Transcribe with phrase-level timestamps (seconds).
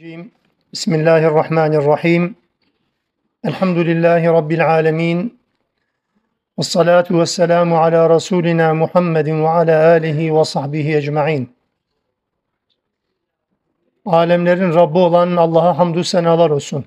[0.00, 0.32] Bismillahirrahmanirrahim.
[0.72, 2.36] Bismillahirrahmanirrahim.
[3.44, 5.40] Elhamdülillahi Rabbil alemin.
[6.58, 11.52] Ve salatu ve selamu ala Resulina Muhammedin ve ala alihi ve sahbihi ecma'in.
[14.06, 16.84] Alemlerin Rabbi olan Allah'a hamdü senalar olsun.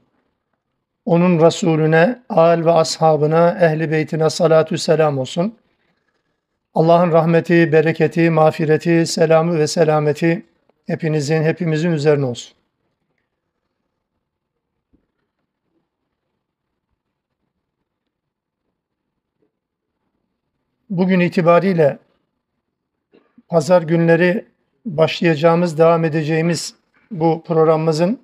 [1.05, 5.57] Onun Resulüne, al ve ashabına, ehli beytine salatu selam olsun.
[6.73, 10.45] Allah'ın rahmeti, bereketi, mağfireti, selamı ve selameti
[10.88, 12.62] hepinizin, hepimizin üzerine olsun.
[20.93, 22.00] Bugün itibariyle
[23.47, 24.46] pazar günleri
[24.86, 26.75] başlayacağımız, devam edeceğimiz
[27.11, 28.21] bu programımızın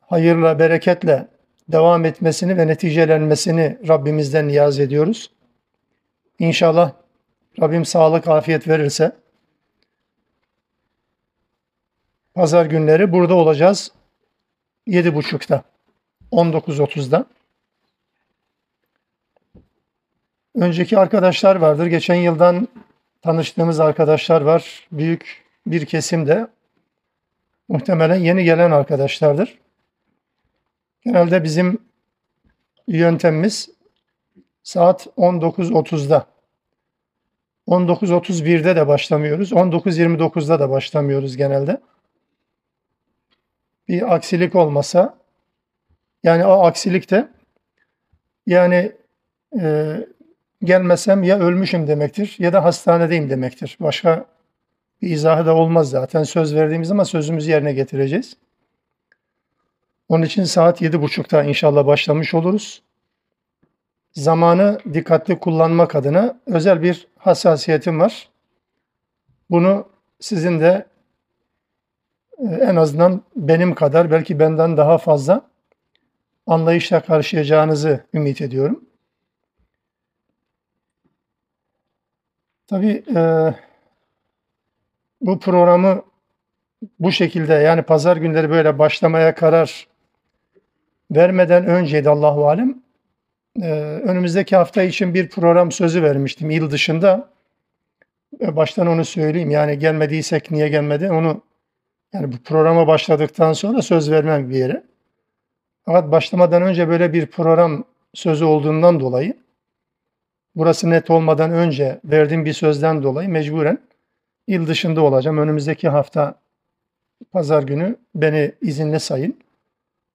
[0.00, 1.28] hayırla, bereketle
[1.68, 5.30] devam etmesini ve neticelenmesini Rabbimizden niyaz ediyoruz.
[6.38, 6.92] İnşallah
[7.60, 9.16] Rabbim sağlık, afiyet verirse
[12.34, 13.92] pazar günleri burada olacağız.
[14.86, 15.62] 7.30'da,
[16.32, 17.26] 19.30'da.
[20.54, 21.86] Önceki arkadaşlar vardır.
[21.86, 22.68] Geçen yıldan
[23.22, 24.88] tanıştığımız arkadaşlar var.
[24.92, 26.46] Büyük bir kesim de
[27.68, 29.58] muhtemelen yeni gelen arkadaşlardır.
[31.04, 31.78] Genelde bizim
[32.88, 33.70] yöntemimiz
[34.62, 36.26] saat 19.30'da.
[37.68, 39.52] 19.31'de de başlamıyoruz.
[39.52, 41.80] 19.29'da da başlamıyoruz genelde.
[43.88, 45.18] Bir aksilik olmasa
[46.22, 47.28] yani o aksilik de
[48.46, 48.92] yani
[49.60, 49.96] e,
[50.64, 53.76] gelmesem ya ölmüşüm demektir ya da hastanedeyim demektir.
[53.80, 54.24] Başka
[55.02, 56.22] bir izahı da olmaz zaten.
[56.22, 58.36] Söz verdiğimiz ama sözümüzü yerine getireceğiz.
[60.08, 62.82] Onun için saat yedi buçukta inşallah başlamış oluruz.
[64.12, 68.28] Zamanı dikkatli kullanmak adına özel bir hassasiyetim var.
[69.50, 69.88] Bunu
[70.20, 70.86] sizin de
[72.38, 75.42] e, en azından benim kadar belki benden daha fazla
[76.46, 78.84] anlayışla karşılayacağınızı ümit ediyorum.
[82.72, 83.20] Tabii e,
[85.20, 86.02] bu programı
[87.00, 89.86] bu şekilde yani pazar günleri böyle başlamaya karar
[91.10, 92.82] vermeden önceydi Allahu alem.
[93.62, 93.70] E,
[94.04, 97.28] önümüzdeki hafta için bir program sözü vermiştim yıl dışında.
[98.40, 99.50] E, baştan onu söyleyeyim.
[99.50, 101.42] Yani gelmediysek niye gelmedi onu
[102.12, 104.82] yani bu programa başladıktan sonra söz vermem bir yere.
[105.84, 107.84] Fakat başlamadan önce böyle bir program
[108.14, 109.41] sözü olduğundan dolayı
[110.56, 113.78] burası net olmadan önce verdiğim bir sözden dolayı mecburen
[114.46, 115.38] il dışında olacağım.
[115.38, 116.34] Önümüzdeki hafta
[117.32, 119.38] pazar günü beni izinli sayın.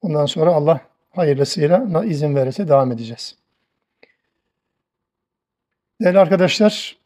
[0.02, 0.82] Ondan sonra Allah
[1.12, 3.36] hayırlısıyla izin verirse devam edeceğiz.
[6.02, 6.98] Değerli arkadaşlar,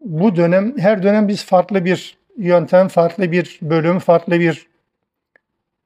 [0.00, 4.66] bu dönem, her dönem biz farklı bir yöntem, farklı bir bölüm, farklı bir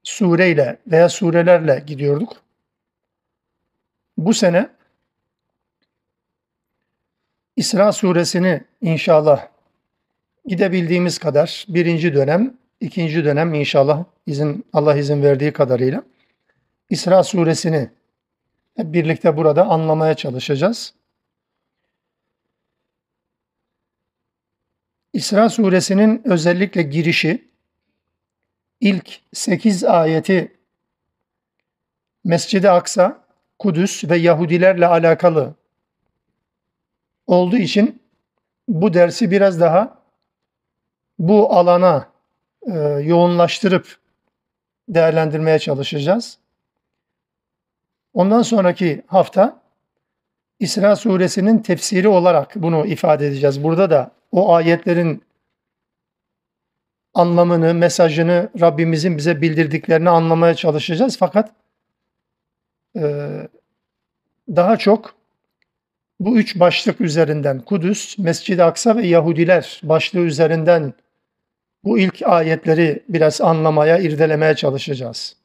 [0.03, 2.37] sureyle veya surelerle gidiyorduk.
[4.19, 4.69] Bu sene
[7.61, 9.49] İsra suresini inşallah
[10.47, 16.03] gidebildiğimiz kadar birinci dönem, ikinci dönem inşallah izin Allah izin verdiği kadarıyla
[16.91, 17.91] İsra suresini
[18.77, 20.95] hep birlikte burada anlamaya çalışacağız.
[25.13, 27.49] İsra suresinin özellikle girişi
[28.81, 30.59] ilk 8 ayeti
[32.25, 33.25] Mescid-i Aksa,
[33.59, 35.60] Kudüs ve Yahudilerle alakalı
[37.31, 38.03] olduğu için
[38.69, 39.99] bu dersi biraz daha
[41.19, 42.09] bu alana
[42.63, 43.99] e, yoğunlaştırıp
[44.89, 46.39] değerlendirmeye çalışacağız.
[48.15, 49.63] Ondan sonraki hafta
[50.59, 53.65] İsra suresinin tefsiri olarak bunu ifade edeceğiz.
[53.65, 55.23] Burada da o ayetlerin
[57.15, 61.19] anlamını, mesajını Rabbimizin bize bildirdiklerini anlamaya çalışacağız.
[61.19, 61.53] Fakat
[62.97, 63.29] e,
[64.49, 65.20] daha çok
[66.21, 70.95] bu üç başlık üzerinden Kudüs, Mescid-i Aksa ve Yahudiler başlığı üzerinden
[71.85, 75.37] bu ilk ayetleri biraz anlamaya, irdelemeye çalışacağız.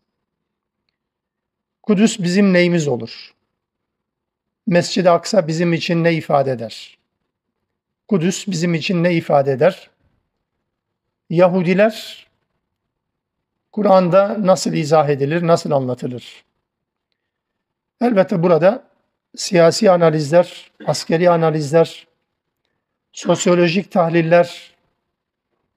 [1.83, 3.33] Kudüs bizim neyimiz olur?
[4.67, 6.97] Mescid-i Aksa bizim için ne ifade eder?
[8.07, 9.89] Kudüs bizim için ne ifade eder?
[11.29, 12.27] Yahudiler
[13.71, 16.43] Kur'an'da nasıl izah edilir, nasıl anlatılır?
[18.01, 18.83] Elbette burada
[19.35, 22.07] siyasi analizler, askeri analizler,
[23.11, 24.75] sosyolojik tahliller,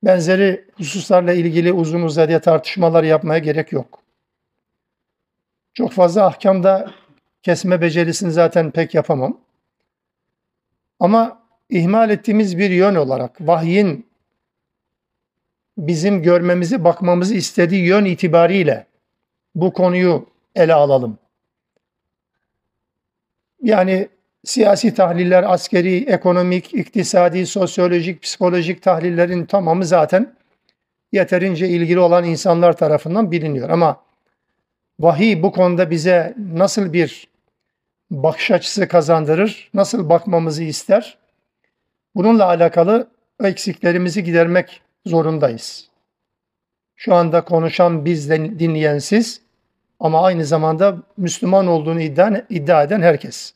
[0.03, 4.03] benzeri hususlarla ilgili uzun uzadıya tartışmalar yapmaya gerek yok.
[5.75, 6.93] Çok fazla ahkamda
[7.43, 9.41] kesme becerisini zaten pek yapamam.
[11.01, 14.07] Ama ihmal ettiğimiz bir yön olarak vahyin
[15.79, 18.87] bizim görmemizi, bakmamızı istediği yön itibariyle
[19.55, 21.19] bu konuyu ele alalım.
[23.63, 24.09] Yani
[24.45, 30.37] siyasi tahliller, askeri, ekonomik, iktisadi, sosyolojik, psikolojik tahlillerin tamamı zaten
[31.13, 33.69] yeterince ilgili olan insanlar tarafından biliniyor.
[33.71, 34.01] Ama
[35.01, 37.29] vahiy bu konuda bize nasıl bir
[38.11, 41.19] bakış açısı kazandırır, nasıl bakmamızı ister?
[42.15, 43.09] Bununla alakalı
[43.45, 45.89] eksiklerimizi gidermek zorundayız.
[46.97, 49.48] Şu anda konuşan biz dinleyen siz
[50.01, 53.55] ama aynı zamanda Müslüman olduğunu iddia, iddia eden herkes.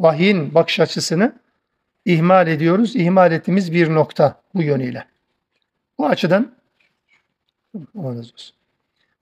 [0.00, 1.32] Vahyin bakış açısını
[2.04, 2.96] ihmal ediyoruz.
[2.96, 5.04] İhmal ettiğimiz bir nokta bu yönüyle.
[5.98, 6.54] Bu açıdan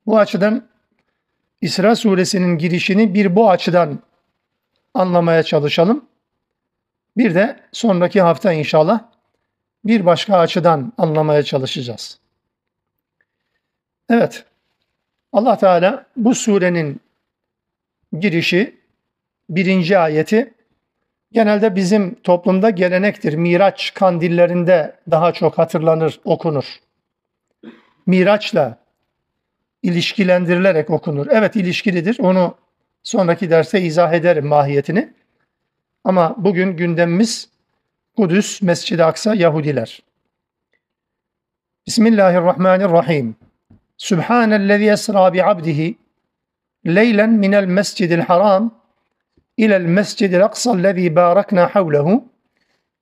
[0.06, 0.68] bu açıdan
[1.60, 3.98] İsra suresinin girişini bir bu açıdan
[4.94, 6.04] anlamaya çalışalım.
[7.16, 9.04] Bir de sonraki hafta inşallah
[9.84, 12.18] bir başka açıdan anlamaya çalışacağız.
[14.10, 14.44] Evet.
[15.32, 17.00] Allah Teala bu surenin
[18.20, 18.80] girişi
[19.50, 20.54] birinci ayeti
[21.32, 23.34] genelde bizim toplumda gelenektir.
[23.34, 26.64] Miraç kandillerinde daha çok hatırlanır, okunur.
[28.06, 28.78] Miraçla
[29.82, 31.26] ilişkilendirilerek okunur.
[31.30, 32.18] Evet ilişkilidir.
[32.20, 32.54] Onu
[33.02, 35.12] sonraki derste izah ederim mahiyetini.
[36.04, 37.48] Ama bugün gündemimiz
[38.16, 40.02] Kudüs, Mescid-i Aksa, Yahudiler.
[41.86, 43.36] Bismillahirrahmanirrahim.
[44.00, 45.98] Sübhanellezi esra bi abdihi
[46.86, 48.74] leylen minel mescidil haram
[49.56, 52.24] ilel mescidil aksa'llezî bâraknâ havlehu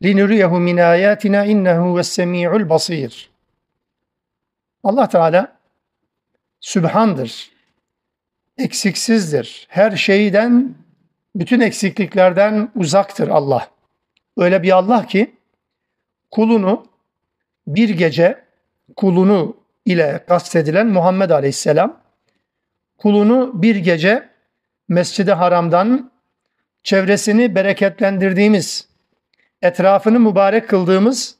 [0.02, 3.30] linuriyehu min âyâtina innehu ves-semî'ul basîr.
[4.84, 5.58] Allah Teala
[6.60, 7.50] Sübhandır.
[8.58, 9.66] Eksiksizdir.
[9.70, 10.74] Her şeyden,
[11.34, 13.70] bütün eksikliklerden uzaktır Allah.
[14.36, 15.34] Öyle bir Allah ki
[16.30, 16.86] kulunu
[17.66, 18.44] bir gece
[18.96, 22.00] kulunu ile kastedilen Muhammed Aleyhisselam
[22.98, 24.28] kulunu bir gece
[24.88, 26.10] Mescid-i Haram'dan
[26.82, 28.88] çevresini bereketlendirdiğimiz,
[29.62, 31.36] etrafını mübarek kıldığımız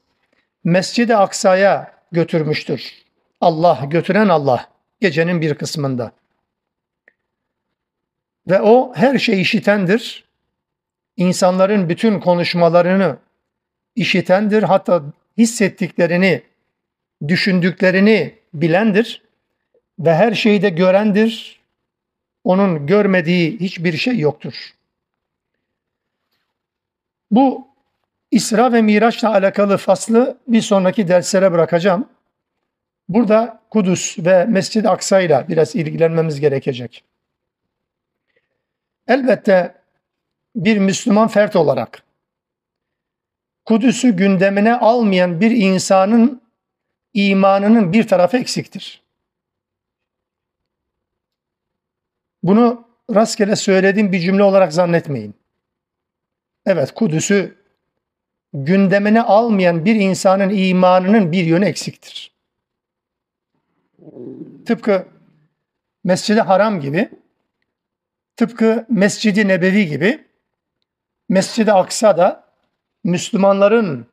[0.63, 2.93] Mescid-i Aksa'ya götürmüştür.
[3.41, 4.69] Allah, götüren Allah
[5.01, 6.11] gecenin bir kısmında.
[8.47, 10.29] Ve o her şeyi işitendir.
[11.17, 13.17] İnsanların bütün konuşmalarını
[13.95, 14.63] işitendir.
[14.63, 15.03] Hatta
[15.37, 16.41] hissettiklerini,
[17.27, 19.21] düşündüklerini bilendir.
[19.99, 21.59] Ve her şeyi de görendir.
[22.43, 24.73] Onun görmediği hiçbir şey yoktur.
[27.31, 27.67] Bu
[28.31, 32.09] İsra ve Miraç'la alakalı faslı bir sonraki derslere bırakacağım.
[33.09, 37.03] Burada Kudüs ve Mescid-i Aksa biraz ilgilenmemiz gerekecek.
[39.07, 39.75] Elbette
[40.55, 42.03] bir Müslüman fert olarak
[43.65, 46.41] Kudüs'ü gündemine almayan bir insanın
[47.27, 49.01] imanının bir tarafı eksiktir.
[52.43, 55.35] Bunu rastgele söylediğim bir cümle olarak zannetmeyin.
[56.65, 57.55] Evet Kudüs'ü
[58.53, 62.31] gündemine almayan bir insanın imanının bir yönü eksiktir.
[64.65, 65.07] Tıpkı
[66.03, 67.09] Mescid-i Haram gibi,
[68.37, 70.25] tıpkı Mescid-i Nebevi gibi,
[71.29, 72.43] Mescid-i Aksa da
[73.03, 74.07] Müslümanların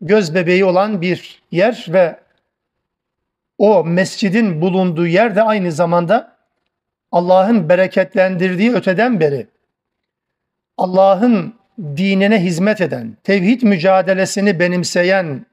[0.00, 2.16] göz bebeği olan bir yer ve
[3.58, 6.36] o mescidin bulunduğu yer de aynı zamanda
[7.12, 9.46] Allah'ın bereketlendirdiği öteden beri
[10.78, 15.46] Allah'ın dinine hizmet eden, tevhid mücadelesini benimseyen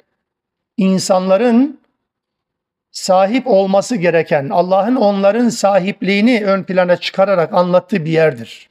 [0.77, 1.79] insanların
[2.91, 8.69] sahip olması gereken, Allah'ın onların sahipliğini ön plana çıkararak anlattığı bir yerdir.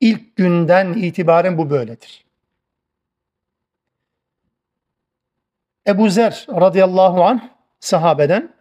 [0.00, 2.24] İlk günden itibaren bu böyledir.
[5.90, 7.40] Ebu Zer radıyallahu anh
[7.80, 8.52] sahabeden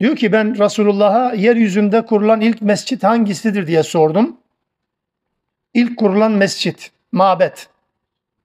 [0.00, 4.36] diyor ki ben Resulullah'a yeryüzünde kurulan ilk mescit hangisidir diye sordum.
[5.74, 7.68] İlk kurulan mescit, mabet,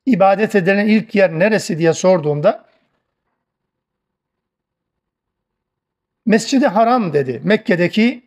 [0.06, 2.66] ibadet edilen ilk yer neresi diye sorduğumda
[6.26, 7.42] Mescid-i Haram dedi.
[7.44, 8.24] Mekke'deki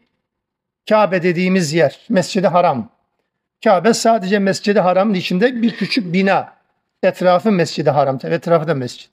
[0.88, 2.00] Kabe dediğimiz yer.
[2.08, 2.90] Mescid-i Haram.
[3.64, 6.53] Kabe sadece Mescid-i Haram'ın içinde bir küçük bina.
[7.04, 8.18] Etrafı Mescid-i Haram.
[8.22, 9.12] Etrafı da mescid.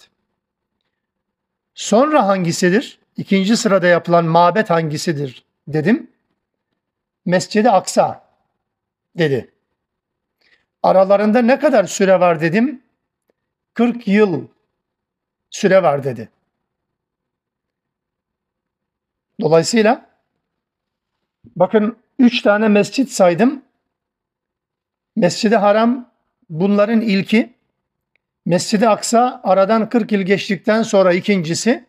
[1.73, 2.99] Sonra hangisidir?
[3.17, 6.11] İkinci sırada yapılan mabet hangisidir dedim.
[7.25, 8.23] Mescid-i Aksa
[9.17, 9.51] dedi.
[10.83, 12.81] Aralarında ne kadar süre var dedim.
[13.73, 14.47] 40 yıl
[15.49, 16.29] süre var dedi.
[19.41, 20.05] Dolayısıyla
[21.55, 23.63] bakın üç tane mescit saydım.
[25.15, 26.11] Mescid-i Haram
[26.49, 27.53] bunların ilki.
[28.51, 31.85] Mescid-i Aksa aradan 40 yıl geçtikten sonra ikincisi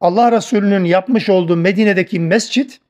[0.00, 2.80] Allah Resulü'nün yapmış olduğu Medine'deki mescit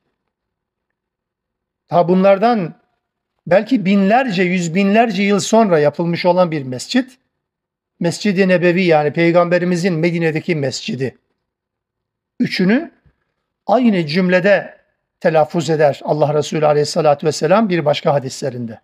[1.89, 2.73] ha bunlardan
[3.47, 7.17] belki binlerce, yüz binlerce yıl sonra yapılmış olan bir mescit.
[7.99, 11.17] Mescid-i Nebevi yani Peygamberimizin Medine'deki mescidi.
[12.39, 12.91] Üçünü
[13.67, 14.77] aynı cümlede
[15.19, 18.79] telaffuz eder Allah Resulü Aleyhisselatü Vesselam bir başka hadislerinde.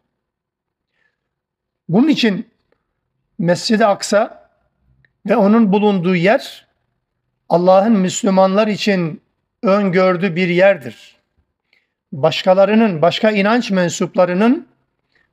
[1.89, 2.47] Bunun için
[3.39, 4.49] Mescid-i Aksa
[5.25, 6.67] ve onun bulunduğu yer
[7.49, 9.21] Allah'ın Müslümanlar için
[9.63, 11.15] öngördüğü bir yerdir.
[12.11, 14.67] Başkalarının, başka inanç mensuplarının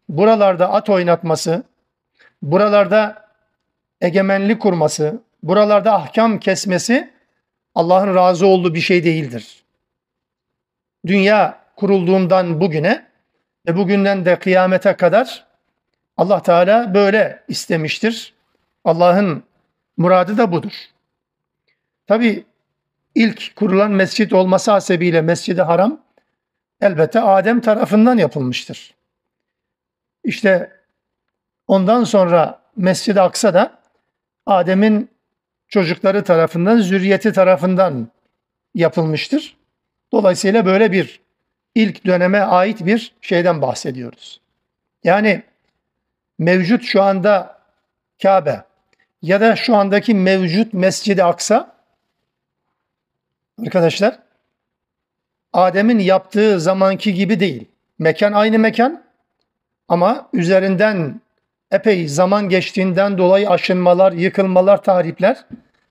[0.08, 1.62] buralarda at oynatması,
[2.42, 3.28] buralarda
[4.00, 7.10] egemenlik kurması, buralarda ahkam kesmesi
[7.74, 9.64] Allah'ın razı olduğu bir şey değildir.
[11.06, 13.06] Dünya kurulduğundan bugüne
[13.68, 15.46] ve bugünden de kıyamete kadar
[16.16, 18.34] Allah Teala böyle istemiştir.
[18.84, 19.42] Allah'ın
[19.96, 20.72] muradı da budur.
[22.06, 22.44] Tabi
[23.14, 26.00] ilk kurulan mescit olması hasebiyle Mescid-i Haram
[26.80, 28.94] elbette Adem tarafından yapılmıştır.
[30.24, 30.72] İşte
[31.66, 33.78] ondan sonra Mescid-i Aksa da
[34.46, 35.10] Adem'in
[35.68, 38.08] çocukları tarafından, zürriyeti tarafından
[38.74, 39.56] yapılmıştır.
[40.12, 41.20] Dolayısıyla böyle bir
[41.74, 44.40] ilk döneme ait bir şeyden bahsediyoruz.
[45.04, 45.42] Yani
[46.38, 47.58] mevcut şu anda
[48.22, 48.64] Kabe
[49.22, 51.76] ya da şu andaki mevcut Mescid-i Aksa
[53.62, 54.18] arkadaşlar
[55.52, 57.64] Adem'in yaptığı zamanki gibi değil.
[57.98, 59.04] Mekan aynı mekan
[59.88, 61.20] ama üzerinden
[61.70, 65.44] epey zaman geçtiğinden dolayı aşınmalar, yıkılmalar, tahripler,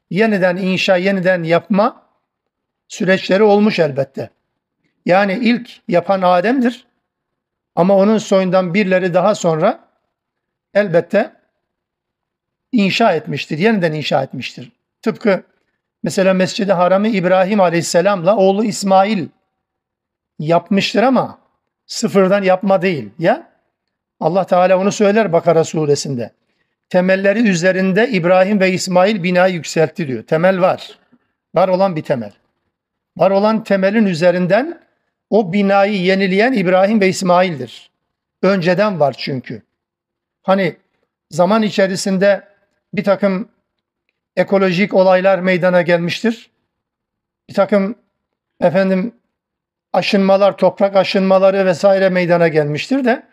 [0.10, 2.02] yeniden inşa, yeniden yapma
[2.88, 4.30] süreçleri olmuş elbette.
[5.06, 6.86] Yani ilk yapan Adem'dir.
[7.76, 9.80] Ama onun soyundan birileri daha sonra
[10.76, 11.32] elbette
[12.72, 14.72] inşa etmiştir, yeniden inşa etmiştir.
[15.02, 15.44] Tıpkı
[16.04, 19.28] mesela Mescid-i Haram'ı İbrahim Aleyhisselam'la oğlu İsmail
[20.40, 21.40] yapmıştır ama
[21.86, 23.10] sıfırdan yapma değil.
[23.20, 23.52] Ya
[24.20, 26.32] Allah Teala onu söyler Bakara suresinde.
[26.90, 30.24] Temelleri üzerinde İbrahim ve İsmail binayı yükseltti diyor.
[30.24, 31.00] Temel var.
[31.56, 32.32] Var olan bir temel.
[33.18, 34.80] Var olan temelin üzerinden
[35.30, 37.92] o binayı yenileyen İbrahim ve İsmail'dir.
[38.42, 39.62] Önceden var çünkü.
[40.46, 40.76] Hani
[41.30, 42.48] zaman içerisinde
[42.94, 43.50] bir takım
[44.36, 46.50] ekolojik olaylar meydana gelmiştir.
[47.50, 47.96] Bir takım
[48.62, 49.16] efendim
[49.94, 53.24] aşınmalar, toprak aşınmaları vesaire meydana gelmiştir de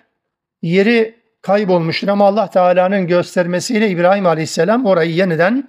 [0.62, 5.68] yeri kaybolmuştur ama Allah Teala'nın göstermesiyle İbrahim Aleyhisselam orayı yeniden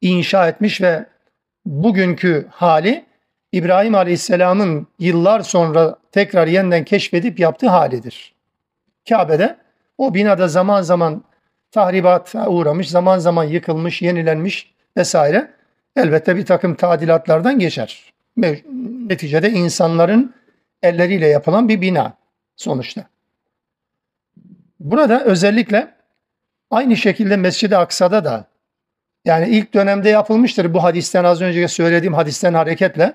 [0.00, 1.06] inşa etmiş ve
[1.66, 3.04] bugünkü hali
[3.52, 8.34] İbrahim Aleyhisselam'ın yıllar sonra tekrar yeniden keşfedip yaptığı halidir.
[9.08, 9.63] Kabe'de
[9.98, 11.24] o binada zaman zaman
[11.70, 15.50] tahribata uğramış, zaman zaman yıkılmış, yenilenmiş vesaire.
[15.96, 18.12] Elbette bir takım tadilatlardan geçer.
[19.06, 20.34] Neticede insanların
[20.82, 22.16] elleriyle yapılan bir bina
[22.56, 23.04] sonuçta.
[24.80, 25.94] Burada özellikle
[26.70, 28.46] aynı şekilde Mescid-i Aksa'da da
[29.24, 33.14] yani ilk dönemde yapılmıştır bu hadisten az önce söylediğim hadisten hareketle.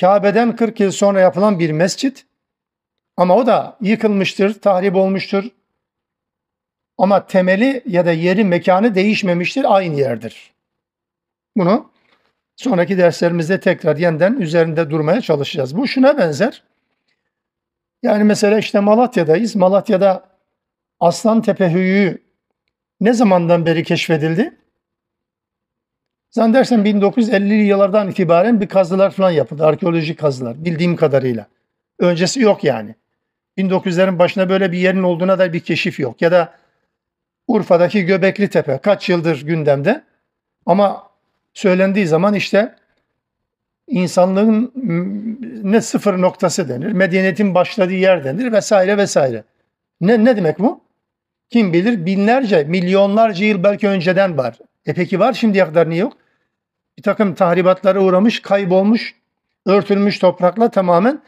[0.00, 2.26] Kabe'den 40 yıl sonra yapılan bir mescit
[3.16, 5.44] ama o da yıkılmıştır, tahrip olmuştur.
[6.98, 10.52] Ama temeli ya da yeri, mekanı değişmemiştir, aynı yerdir.
[11.56, 11.90] Bunu
[12.56, 15.76] sonraki derslerimizde tekrar yeniden üzerinde durmaya çalışacağız.
[15.76, 16.62] Bu şuna benzer.
[18.02, 19.56] Yani mesela işte Malatya'dayız.
[19.56, 20.28] Malatya'da
[21.00, 22.22] Aslan Tepe Höyüğü
[23.00, 24.56] ne zamandan beri keşfedildi?
[26.30, 29.66] Zannedersem 1950'li yıllardan itibaren bir kazılar falan yapıldı.
[29.66, 31.46] Arkeolojik kazılar bildiğim kadarıyla.
[31.98, 32.94] Öncesi yok yani.
[33.58, 36.22] 1900'lerin başına böyle bir yerin olduğuna da bir keşif yok.
[36.22, 36.54] Ya da
[37.48, 40.04] Urfa'daki Göbekli Tepe kaç yıldır gündemde.
[40.66, 41.02] Ama
[41.54, 42.74] söylendiği zaman işte
[43.86, 44.72] insanlığın
[45.62, 49.44] ne sıfır noktası denir, medeniyetin başladığı yer denir vesaire vesaire.
[50.00, 50.80] Ne, ne demek bu?
[51.50, 54.58] Kim bilir binlerce, milyonlarca yıl belki önceden var.
[54.86, 56.12] E peki var şimdiye kadar niye yok?
[56.98, 59.14] Bir takım tahribatlara uğramış, kaybolmuş,
[59.66, 61.20] örtülmüş toprakla tamamen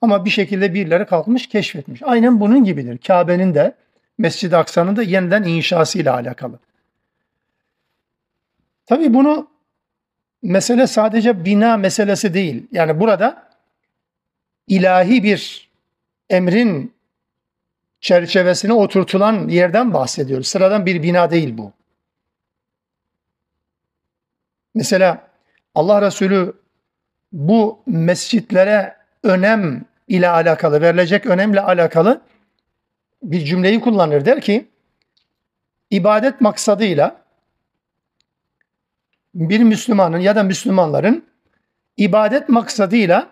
[0.00, 2.02] ama bir şekilde birileri kalkmış, keşfetmiş.
[2.02, 2.98] Aynen bunun gibidir.
[2.98, 3.74] Kabe'nin de
[4.18, 6.58] Mescid-i Aksa'nın da yeniden inşasıyla alakalı.
[8.86, 9.48] Tabii bunu
[10.42, 12.66] mesele sadece bina meselesi değil.
[12.72, 13.48] Yani burada
[14.66, 15.70] ilahi bir
[16.30, 16.94] emrin
[18.00, 20.46] çerçevesine oturtulan yerden bahsediyoruz.
[20.46, 21.72] Sıradan bir bina değil bu.
[24.74, 25.28] Mesela
[25.74, 26.52] Allah Resulü
[27.32, 32.20] bu mescitlere önem ile alakalı, verilecek önemle alakalı
[33.22, 34.24] bir cümleyi kullanır.
[34.24, 34.68] Der ki,
[35.90, 37.22] ibadet maksadıyla
[39.34, 41.24] bir Müslümanın ya da Müslümanların
[41.96, 43.28] ibadet maksadıyla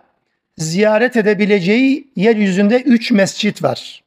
[0.57, 4.05] ziyaret edebileceği yeryüzünde üç mescit var.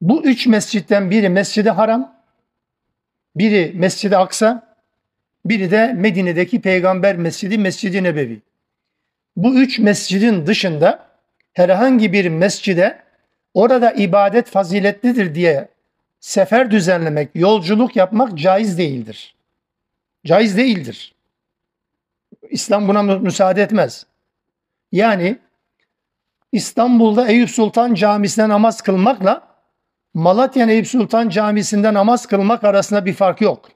[0.00, 2.14] Bu üç mescitten biri Mescid-i Haram,
[3.36, 4.76] biri Mescid-i Aksa,
[5.44, 8.40] biri de Medine'deki Peygamber Mescidi Mescid-i Nebevi.
[9.36, 11.07] Bu üç mescidin dışında
[11.52, 13.02] herhangi bir mescide
[13.54, 15.68] orada ibadet faziletlidir diye
[16.20, 19.34] sefer düzenlemek, yolculuk yapmak caiz değildir.
[20.26, 21.14] Caiz değildir.
[22.50, 24.06] İslam buna müsaade etmez.
[24.92, 25.38] Yani
[26.52, 29.48] İstanbul'da Eyüp Sultan Camisi'nde namaz kılmakla
[30.14, 33.70] Malatya Eyüp Sultan Camisi'nde namaz kılmak arasında bir fark yok.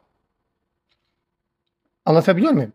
[2.04, 2.72] Anlatabiliyor muyum?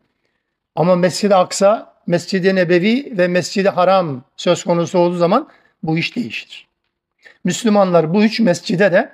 [0.75, 5.49] Ama Mescid-i Aksa, Mescid-i Nebevi ve Mescid-i Haram söz konusu olduğu zaman
[5.83, 6.67] bu iş değişir.
[7.43, 9.11] Müslümanlar bu üç mescide de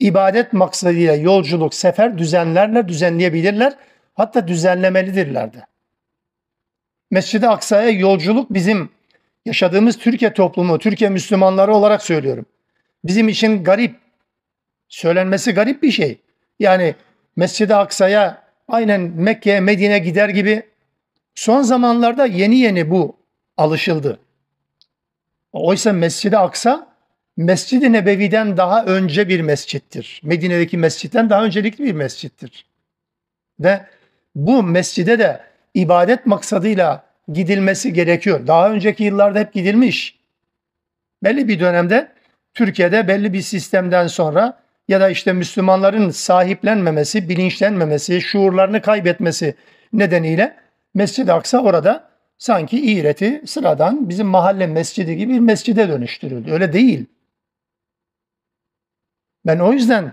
[0.00, 3.72] ibadet maksadıyla yolculuk, sefer düzenlerle düzenleyebilirler.
[4.14, 5.66] Hatta düzenlemelidirler de.
[7.10, 8.90] Mescid-i Aksa'ya yolculuk bizim
[9.46, 12.46] yaşadığımız Türkiye toplumu, Türkiye Müslümanları olarak söylüyorum.
[13.04, 13.96] Bizim için garip,
[14.88, 16.18] söylenmesi garip bir şey.
[16.60, 16.94] Yani
[17.36, 20.62] Mescid-i Aksa'ya aynen Mekke'ye, Medine gider gibi
[21.34, 23.16] son zamanlarda yeni yeni bu
[23.56, 24.18] alışıldı.
[25.52, 26.92] Oysa Mescid-i Aksa
[27.36, 30.20] Mescid-i Nebevi'den daha önce bir mescittir.
[30.24, 32.66] Medine'deki mescitten daha öncelikli bir mescittir.
[33.60, 33.80] Ve
[34.34, 35.40] bu mescide de
[35.74, 38.46] ibadet maksadıyla gidilmesi gerekiyor.
[38.46, 40.18] Daha önceki yıllarda hep gidilmiş.
[41.22, 42.12] Belli bir dönemde
[42.54, 49.54] Türkiye'de belli bir sistemden sonra ya da işte Müslümanların sahiplenmemesi, bilinçlenmemesi, şuurlarını kaybetmesi
[49.92, 50.56] nedeniyle
[50.94, 52.08] Mescid-i Aksa orada
[52.38, 56.52] sanki iğreti sıradan bizim mahalle mescidi gibi bir mescide dönüştürüldü.
[56.52, 57.06] Öyle değil.
[59.46, 60.12] Ben o yüzden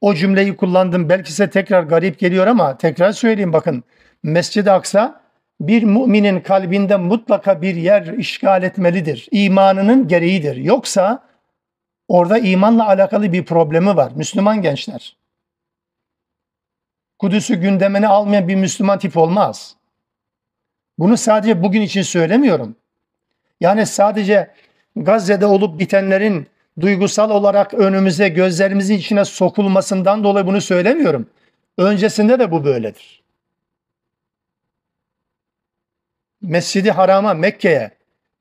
[0.00, 1.08] o cümleyi kullandım.
[1.08, 3.84] Belki size tekrar garip geliyor ama tekrar söyleyeyim bakın.
[4.22, 5.20] Mescid-i Aksa
[5.60, 9.28] bir müminin kalbinde mutlaka bir yer işgal etmelidir.
[9.30, 10.56] İmanının gereğidir.
[10.56, 11.22] Yoksa
[12.08, 14.12] orada imanla alakalı bir problemi var.
[14.16, 15.16] Müslüman gençler.
[17.18, 19.79] Kudüs'ü gündemine almayan bir Müslüman tip olmaz.
[21.00, 22.76] Bunu sadece bugün için söylemiyorum.
[23.60, 24.50] Yani sadece
[24.96, 26.46] Gazze'de olup bitenlerin
[26.80, 31.26] duygusal olarak önümüze, gözlerimizin içine sokulmasından dolayı bunu söylemiyorum.
[31.78, 33.22] Öncesinde de bu böyledir.
[36.42, 37.90] Mescidi Haram'a, Mekke'ye,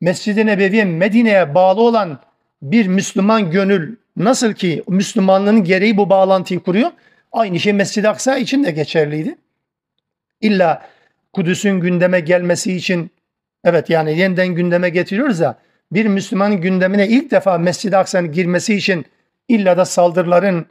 [0.02, 2.20] Mescid-i Nebevi'ye, Medine'ye bağlı olan
[2.62, 6.92] bir Müslüman gönül nasıl ki Müslümanlığın gereği bu bağlantıyı kuruyor,
[7.32, 9.36] aynı şey Mescid-i Aksa için de geçerliydi.
[10.42, 10.90] İlla
[11.34, 13.12] Kudüs'ün gündeme gelmesi için
[13.64, 15.60] evet yani yeniden gündeme getiriyoruz ya
[15.92, 19.06] bir Müslümanın gündemine ilk defa Mescid-i Aksa'nın girmesi için
[19.48, 20.66] illa da saldırıların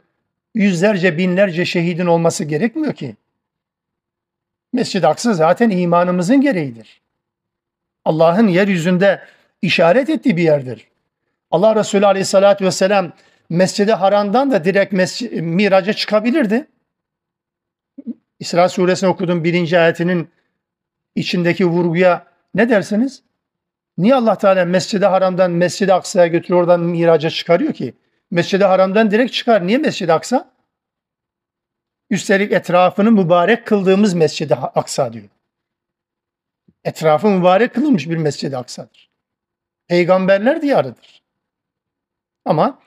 [0.55, 3.15] yüzlerce binlerce şehidin olması gerekmiyor ki.
[4.73, 7.01] Mescid-i Aksa zaten imanımızın gereğidir.
[8.05, 9.21] Allah'ın yeryüzünde
[9.61, 10.87] işaret ettiği bir yerdir.
[11.51, 13.11] Allah Resulü Aleyhisselatü Vesselam
[13.49, 14.93] Mescid-i Haram'dan da direkt
[15.31, 16.67] miraca çıkabilirdi.
[18.39, 20.29] İsra suresini okudum birinci ayetinin
[21.15, 23.23] içindeki vurguya ne dersiniz?
[23.97, 27.93] Niye Allah Teala Mescid-i Haram'dan Mescid-i Aksa'ya götürüyor oradan miraca çıkarıyor ki?
[28.31, 29.67] Mescid-i Haram'dan direkt çıkar.
[29.67, 30.51] Niye Mescid-i Aksa?
[32.09, 35.29] Üstelik etrafını mübarek kıldığımız Mescid-i Aksa diyor.
[36.83, 39.09] Etrafı mübarek kılınmış bir Mescid-i Aksa'dır.
[39.87, 41.23] Peygamberler diyarıdır.
[42.45, 42.79] Ama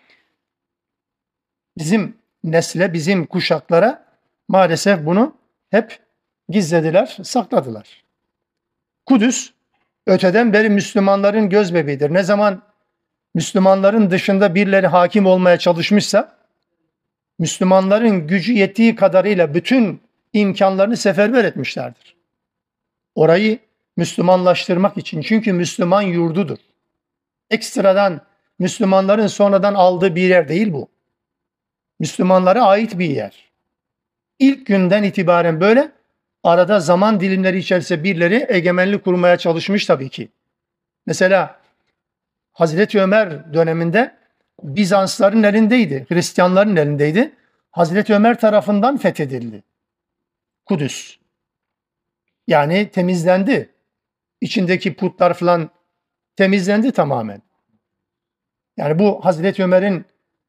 [1.78, 4.04] bizim nesle, bizim kuşaklara
[4.48, 5.36] maalesef bunu
[5.70, 6.00] hep
[6.48, 8.01] gizlediler, sakladılar.
[9.12, 9.50] Kudüs
[10.06, 12.14] öteden beri Müslümanların göz bebeğidir.
[12.14, 12.62] Ne zaman
[13.34, 16.36] Müslümanların dışında birileri hakim olmaya çalışmışsa
[17.38, 20.00] Müslümanların gücü yettiği kadarıyla bütün
[20.32, 22.16] imkanlarını seferber etmişlerdir.
[23.14, 23.58] Orayı
[23.96, 26.58] Müslümanlaştırmak için çünkü Müslüman yurdudur.
[27.50, 28.20] Ekstradan
[28.58, 30.88] Müslümanların sonradan aldığı bir yer değil bu.
[32.00, 33.50] Müslümanlara ait bir yer.
[34.38, 35.92] İlk günden itibaren böyle
[36.44, 40.28] arada zaman dilimleri içerisinde birileri egemenlik kurmaya çalışmış tabii ki.
[41.06, 41.60] Mesela
[42.52, 44.22] Hazreti Ömer döneminde
[44.62, 47.32] Bizansların elindeydi, Hristiyanların elindeydi.
[47.70, 49.62] Hazreti Ömer tarafından fethedildi.
[50.66, 51.18] Kudüs.
[52.46, 53.68] Yani temizlendi.
[54.40, 55.70] İçindeki putlar falan
[56.36, 57.42] temizlendi tamamen.
[58.76, 60.04] Yani bu Hazreti Ömer'in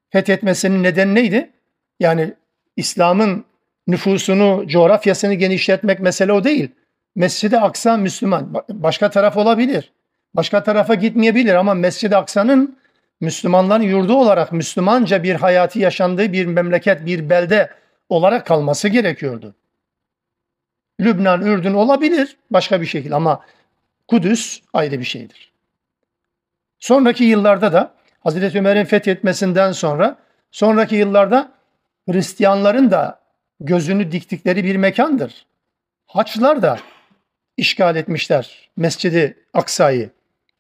[0.10, 1.52] fethetmesinin nedeni neydi?
[2.00, 2.34] Yani
[2.76, 3.46] İslam'ın
[3.88, 6.70] nüfusunu, coğrafyasını genişletmek mesele o değil.
[7.16, 8.54] Mescid-i Aksa Müslüman.
[8.70, 9.92] Başka taraf olabilir.
[10.34, 12.78] Başka tarafa gitmeyebilir ama Mescid-i Aksa'nın
[13.22, 17.70] Müslümanların yurdu olarak Müslümanca bir hayatı yaşandığı bir memleket, bir belde
[18.10, 19.56] olarak kalması gerekiyordu.
[21.00, 23.42] Lübnan, Ürdün olabilir başka bir şekilde ama
[24.08, 25.52] Kudüs ayrı bir şeydir.
[26.80, 30.18] Sonraki yıllarda da Hazreti Ömer'in fethetmesinden sonra
[30.52, 31.52] sonraki yıllarda
[32.10, 33.23] Hristiyanların da
[33.60, 35.46] gözünü diktikleri bir mekandır.
[36.06, 36.80] Haçlar da
[37.58, 40.10] işgal etmişler Mescidi Aksa'yı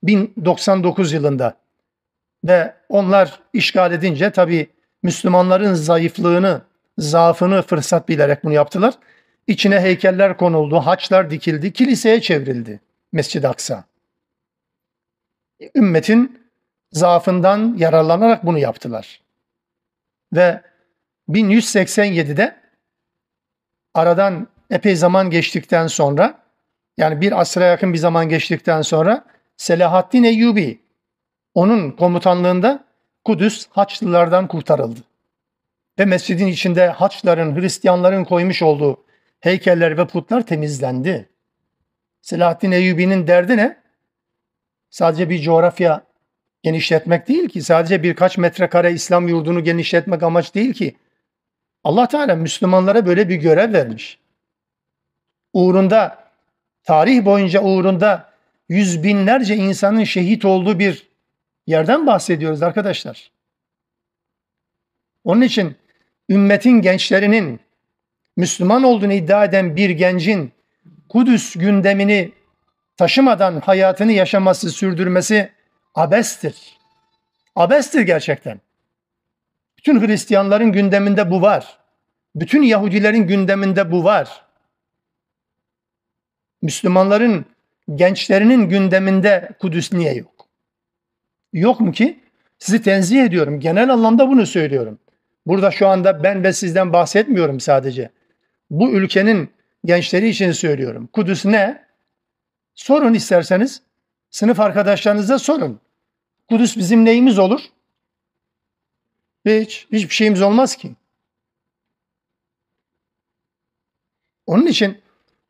[0.03, 1.58] 1099 yılında.
[2.43, 4.67] Ve onlar işgal edince tabi
[5.03, 6.62] Müslümanların zayıflığını,
[6.97, 8.93] zaafını fırsat bilerek bunu yaptılar.
[9.47, 12.79] İçine heykeller konuldu, haçlar dikildi, kiliseye çevrildi
[13.12, 13.84] Mescid-i Aksa.
[15.75, 16.49] Ümmetin
[16.91, 19.21] zaafından yararlanarak bunu yaptılar.
[20.34, 20.62] Ve
[21.29, 22.62] 1187'de
[23.93, 26.43] aradan epey zaman geçtikten sonra
[26.97, 29.25] yani bir asra yakın bir zaman geçtikten sonra
[29.58, 30.79] Selahaddin Eyyubi
[31.53, 32.84] onun komutanlığında
[33.23, 34.99] Kudüs Haçlılardan kurtarıldı.
[35.99, 39.03] Ve mescidin içinde Haçların, Hristiyanların koymuş olduğu
[39.39, 41.29] heykeller ve putlar temizlendi.
[42.21, 43.77] Selahaddin Eyyubi'nin derdi ne?
[44.89, 46.03] Sadece bir coğrafya
[46.63, 50.95] genişletmek değil ki, sadece birkaç metrekare İslam yurdunu genişletmek amaç değil ki.
[51.84, 54.19] Allah Teala Müslümanlara böyle bir görev vermiş.
[55.54, 56.24] Uğrunda,
[56.84, 58.34] tarih boyunca uğrunda
[58.69, 61.08] yüz binlerce insanın şehit olduğu bir
[61.67, 63.32] yerden bahsediyoruz arkadaşlar.
[65.24, 65.76] Onun için
[66.30, 67.60] ümmetin gençlerinin
[68.38, 70.52] Müslüman olduğunu iddia eden bir gencin
[71.10, 72.32] Kudüs gündemini
[72.98, 75.52] taşımadan hayatını yaşaması, sürdürmesi
[75.96, 76.78] abestir.
[77.56, 78.62] Abestir gerçekten.
[79.84, 81.78] Bütün Hristiyanların gündeminde bu var.
[82.36, 84.46] Bütün Yahudilerin gündeminde bu var.
[86.62, 87.46] Müslümanların
[87.96, 90.48] gençlerinin gündeminde Kudüs niye yok?
[91.54, 92.19] Yok mu ki?
[92.60, 93.60] Sizi tenzih ediyorum.
[93.60, 95.00] Genel anlamda bunu söylüyorum.
[95.46, 98.10] Burada şu anda ben ve sizden bahsetmiyorum sadece.
[98.69, 99.50] Bu ülkenin
[99.86, 101.10] gençleri için söylüyorum.
[101.13, 101.84] Kudüs ne?
[102.76, 103.82] Sorun isterseniz.
[104.30, 105.80] Sınıf arkadaşlarınıza sorun.
[106.50, 107.62] Kudüs bizim neyimiz olur?
[109.45, 110.91] Hiç, hiçbir şeyimiz olmaz ki.
[114.45, 115.01] Onun için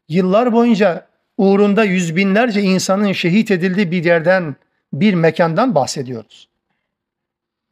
[0.08, 4.56] yıllar boyunca uğrunda yüz binlerce insanın şehit edildiği bir yerden,
[4.94, 6.50] bir mekandan bahsediyoruz.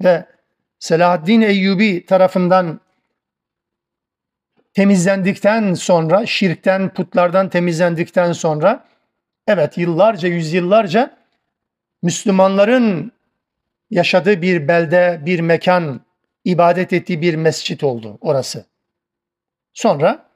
[0.04, 0.26] Ve
[0.80, 2.80] Selahaddin Eyyubi tarafından
[4.74, 8.88] temizlendikten sonra, şirkten, putlardan temizlendikten sonra,
[9.48, 11.18] evet yıllarca, yüzyıllarca
[12.02, 13.12] Müslümanların
[13.90, 16.02] yaşadığı bir belde, bir mekan,
[16.46, 18.66] ibadet ettiği bir mescit oldu orası.
[19.74, 20.30] Sonra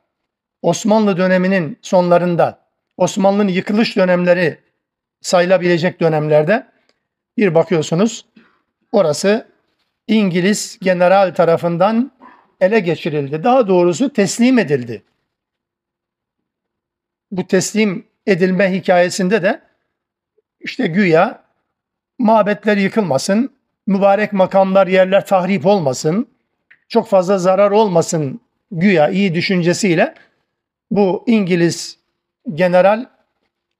[0.61, 2.59] Osmanlı döneminin sonlarında
[2.97, 4.59] Osmanlı'nın yıkılış dönemleri
[5.21, 6.67] sayılabilecek dönemlerde
[7.37, 8.25] bir bakıyorsunuz
[8.91, 9.47] orası
[10.07, 12.11] İngiliz general tarafından
[12.61, 13.43] ele geçirildi.
[13.43, 15.03] Daha doğrusu teslim edildi.
[17.31, 19.61] Bu teslim edilme hikayesinde de
[20.59, 21.43] işte güya
[22.19, 23.54] mabetler yıkılmasın,
[23.87, 26.27] mübarek makamlar, yerler tahrip olmasın,
[26.87, 30.13] çok fazla zarar olmasın güya iyi düşüncesiyle
[30.91, 31.99] bu İngiliz
[32.53, 33.09] General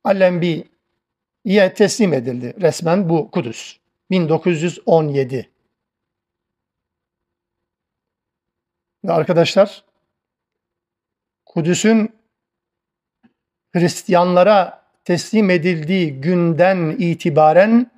[0.03, 3.77] Allenby'ye teslim edildi resmen bu Kudüs.
[4.11, 5.49] 1917.
[9.05, 9.83] Ve arkadaşlar
[11.45, 12.15] Kudüs'ün
[13.73, 17.91] Hristiyanlara teslim edildiği günden itibaren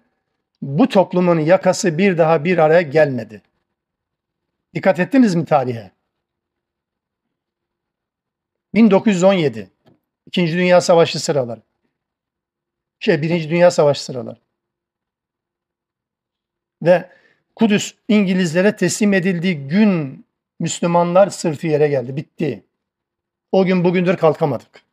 [0.67, 3.41] bu toplumun yakası bir daha bir araya gelmedi.
[4.73, 5.91] Dikkat ettiniz mi tarihe?
[8.73, 9.71] 1917
[10.25, 11.61] İkinci Dünya Savaşı sıraları.
[12.99, 14.37] Şey Birinci Dünya Savaşı sıraları.
[16.81, 17.09] Ve
[17.55, 20.25] Kudüs İngilizlere teslim edildiği gün
[20.59, 22.15] Müslümanlar sırtı yere geldi.
[22.15, 22.63] Bitti.
[23.51, 24.83] O gün bugündür kalkamadık.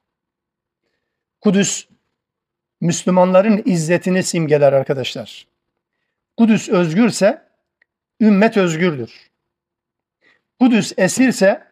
[1.40, 1.88] Kudüs
[2.80, 5.53] Müslümanların izzetini simgeler arkadaşlar.
[6.36, 7.42] Kudüs özgürse
[8.20, 9.30] ümmet özgürdür.
[10.60, 11.68] Kudüs esirse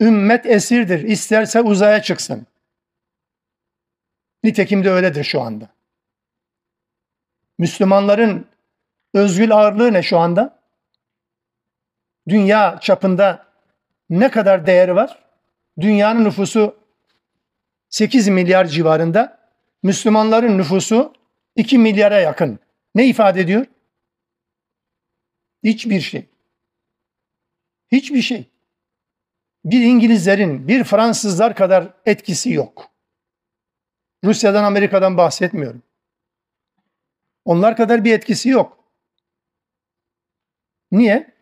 [0.00, 1.02] ümmet esirdir.
[1.02, 2.46] İsterse uzaya çıksın.
[4.44, 5.68] Nitekim de öyledir şu anda.
[7.58, 8.46] Müslümanların
[9.14, 10.58] özgül ağırlığı ne şu anda?
[12.28, 13.46] Dünya çapında
[14.10, 15.18] ne kadar değeri var?
[15.80, 16.76] Dünyanın nüfusu
[17.88, 19.38] 8 milyar civarında.
[19.82, 21.12] Müslümanların nüfusu
[21.56, 22.58] 2 milyara yakın.
[22.94, 23.66] Ne ifade ediyor?
[25.64, 26.26] Hiçbir şey.
[27.92, 28.44] Hiçbir şey.
[29.64, 32.90] Bir İngilizlerin, bir Fransızlar kadar etkisi yok.
[34.24, 35.82] Rusya'dan, Amerika'dan bahsetmiyorum.
[37.44, 38.84] Onlar kadar bir etkisi yok.
[40.92, 41.34] Niye?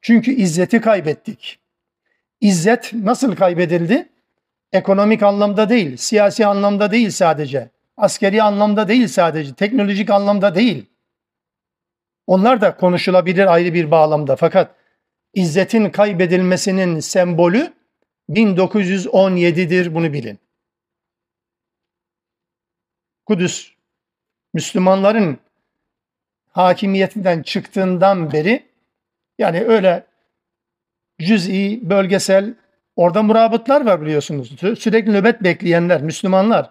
[0.00, 1.58] Çünkü izzeti kaybettik.
[2.40, 4.08] İzzet nasıl kaybedildi?
[4.72, 10.86] Ekonomik anlamda değil, siyasi anlamda değil sadece, askeri anlamda değil sadece, teknolojik anlamda değil.
[12.32, 14.36] Onlar da konuşulabilir ayrı bir bağlamda.
[14.36, 14.74] Fakat
[15.34, 17.72] İzzetin kaybedilmesinin sembolü
[18.30, 20.38] 1917'dir bunu bilin.
[23.26, 23.72] Kudüs
[24.54, 25.38] Müslümanların
[26.48, 28.66] hakimiyetinden çıktığından beri
[29.38, 30.06] yani öyle
[31.18, 32.54] cüz'i, bölgesel
[32.96, 34.56] orada murabıtlar var biliyorsunuz.
[34.78, 36.70] Sürekli nöbet bekleyenler, Müslümanlar.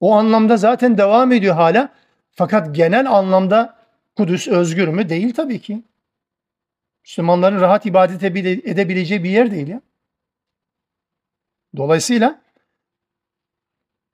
[0.00, 1.88] O anlamda zaten devam ediyor hala.
[2.30, 3.79] Fakat genel anlamda
[4.16, 5.08] Kudüs özgür mü?
[5.08, 5.82] Değil tabii ki.
[7.04, 9.80] Müslümanların rahat ibadet edebileceği bir yer değil ya.
[11.76, 12.42] Dolayısıyla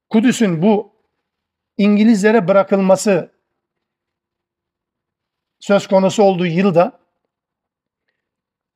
[0.09, 0.93] Kudüs'ün bu
[1.79, 3.33] İngilizlere bırakılması
[5.61, 7.01] söz konusu olduğu yılda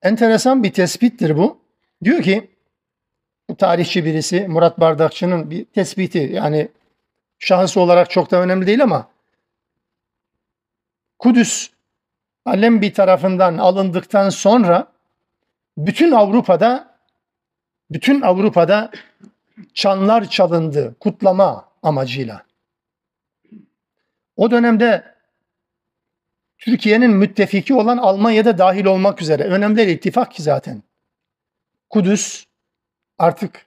[0.02, 1.60] enteresan bir tespittir bu.
[2.04, 2.50] Diyor ki
[3.58, 6.68] tarihçi birisi Murat Bardakçı'nın bir tespiti yani
[7.38, 9.09] şahıs olarak çok da önemli değil ama
[11.20, 11.70] Kudüs
[12.44, 14.92] Alembi tarafından alındıktan sonra
[15.78, 16.98] bütün Avrupa'da
[17.90, 18.90] bütün Avrupa'da
[19.74, 22.44] çanlar çalındı kutlama amacıyla.
[24.36, 25.14] O dönemde
[26.58, 30.82] Türkiye'nin müttefiki olan Almanya'da dahil olmak üzere önemli ittifak ki zaten.
[31.90, 32.44] Kudüs
[33.18, 33.66] artık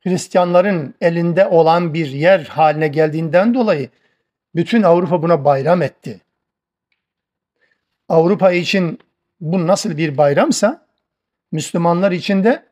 [0.00, 3.88] Hristiyanların elinde olan bir yer haline geldiğinden dolayı
[4.54, 6.20] bütün Avrupa buna bayram etti.
[8.10, 8.98] Avrupa için
[9.40, 10.86] bu nasıl bir bayramsa
[11.52, 12.66] Müslümanlar için de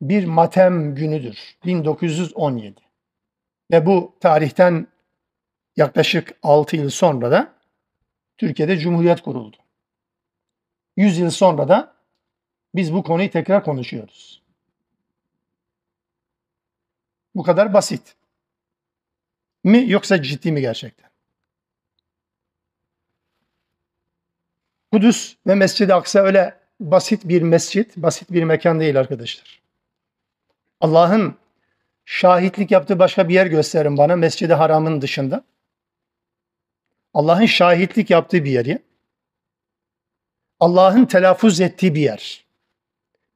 [0.00, 1.56] bir matem günüdür.
[1.64, 2.80] 1917.
[3.70, 4.86] Ve bu tarihten
[5.76, 7.54] yaklaşık 6 yıl sonra da
[8.38, 9.56] Türkiye'de Cumhuriyet kuruldu.
[10.96, 11.94] 100 yıl sonra da
[12.74, 14.42] biz bu konuyu tekrar konuşuyoruz.
[17.34, 18.16] Bu kadar basit.
[19.64, 21.11] Mi yoksa ciddi mi gerçekten?
[24.92, 29.62] Kudüs ve Mescid-i Aksa öyle basit bir mescit, basit bir mekan değil arkadaşlar.
[30.80, 31.36] Allah'ın
[32.04, 35.44] şahitlik yaptığı başka bir yer gösterin bana Mescid-i Haram'ın dışında.
[37.14, 38.78] Allah'ın şahitlik yaptığı bir yer.
[40.60, 42.44] Allah'ın telaffuz ettiği bir yer.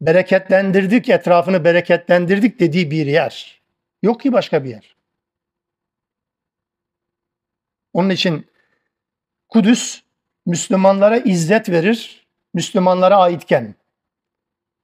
[0.01, 3.61] Bereketlendirdik, etrafını bereketlendirdik dediği bir yer.
[4.03, 4.97] Yok ki başka bir yer.
[7.93, 8.47] Onun için
[9.49, 10.06] Kudüs
[10.47, 13.75] Müslümanlara izzet verir, Müslümanlara aitken.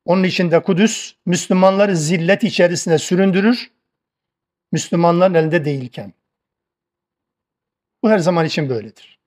[0.05, 3.71] Onun için de Kudüs Müslümanları zillet içerisine süründürür,
[4.73, 6.13] Müslümanların elinde değilken.
[8.03, 9.19] Bu her zaman için böyledir.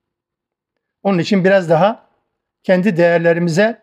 [1.02, 2.08] Onun için biraz daha
[2.62, 3.82] kendi değerlerimize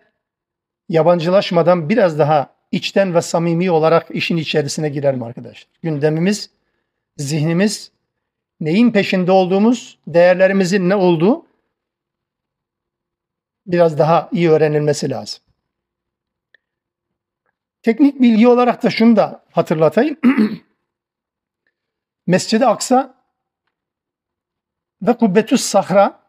[0.89, 5.67] yabancılaşmadan biraz daha içten ve samimi olarak işin içerisine girelim arkadaşlar.
[5.81, 6.49] Gündemimiz,
[7.17, 7.91] zihnimiz,
[8.59, 11.45] neyin peşinde olduğumuz, değerlerimizin ne olduğu
[13.67, 15.43] biraz daha iyi öğrenilmesi lazım.
[17.81, 20.17] Teknik bilgi olarak da şunu da hatırlatayım.
[22.27, 23.13] Mescid-i Aksa
[25.01, 26.19] ve Kubbetüs Sahra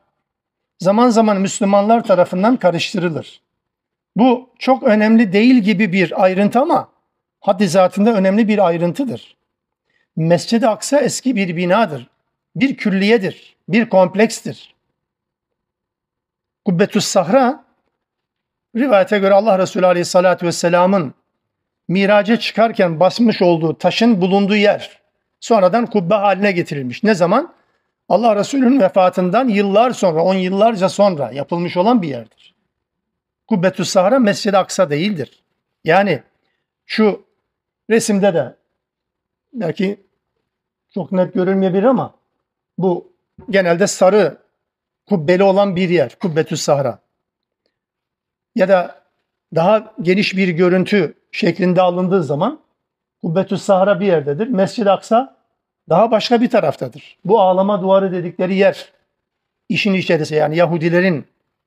[0.79, 3.41] zaman zaman Müslümanlar tarafından karıştırılır.
[4.17, 6.89] Bu çok önemli değil gibi bir ayrıntı ama
[7.41, 9.37] haddi zatında önemli bir ayrıntıdır.
[10.17, 12.09] Mescid-i Aksa eski bir binadır.
[12.57, 14.74] Bir külliyedir, bir komplekstir.
[16.65, 17.65] Kubbetüs Sahra
[18.77, 21.15] rivayete göre Allah Resulü Aleyhisselatü Vesselam'ın
[21.89, 25.01] miraca çıkarken basmış olduğu taşın bulunduğu yer
[25.41, 27.03] sonradan kubbe haline getirilmiş.
[27.03, 27.55] Ne zaman?
[28.09, 32.55] Allah Resulü'nün vefatından yıllar sonra, on yıllarca sonra yapılmış olan bir yerdir.
[33.47, 35.43] Kubbetü Sahra Mescid-i Aksa değildir.
[35.85, 36.23] Yani
[36.87, 37.25] şu
[37.91, 38.57] resimde de
[39.53, 40.01] belki
[40.95, 42.15] çok net görülmeyebilir ama
[42.79, 43.13] bu
[43.51, 44.44] genelde sarı
[45.09, 46.17] kubbeli olan bir yer.
[46.19, 46.99] Kubbetü Sahra.
[48.55, 49.03] Ya da
[49.55, 52.61] daha geniş bir görüntü şeklinde alındığı zaman
[53.23, 54.49] Kubbetü Sahra bir yerdedir.
[54.49, 55.37] Mescid-i Aksa
[55.89, 57.19] daha başka bir taraftadır.
[57.25, 58.93] Bu ağlama duvarı dedikleri yer
[59.69, 61.25] işin içerisinde yani Yahudilerin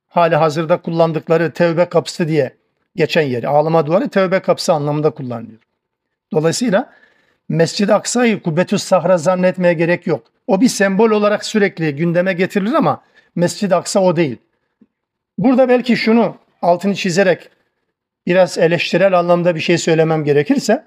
[0.08, 2.56] hali hazırda kullandıkları tevbe kapısı diye
[2.96, 3.44] geçen yer.
[3.44, 5.60] Ağlama duvarı tevbe kapısı anlamında kullanılıyor.
[6.34, 6.94] Dolayısıyla
[7.50, 10.24] Mescid-i Aksa'yı Kubbetüs Sahra zannetmeye gerek yok.
[10.48, 13.02] O bir sembol olarak sürekli gündeme getirilir ama
[13.38, 14.38] Mescid-i Aksa o değil.
[15.38, 17.50] Burada belki şunu altını çizerek
[18.28, 20.84] biraz eleştirel anlamda bir şey söylemem gerekirse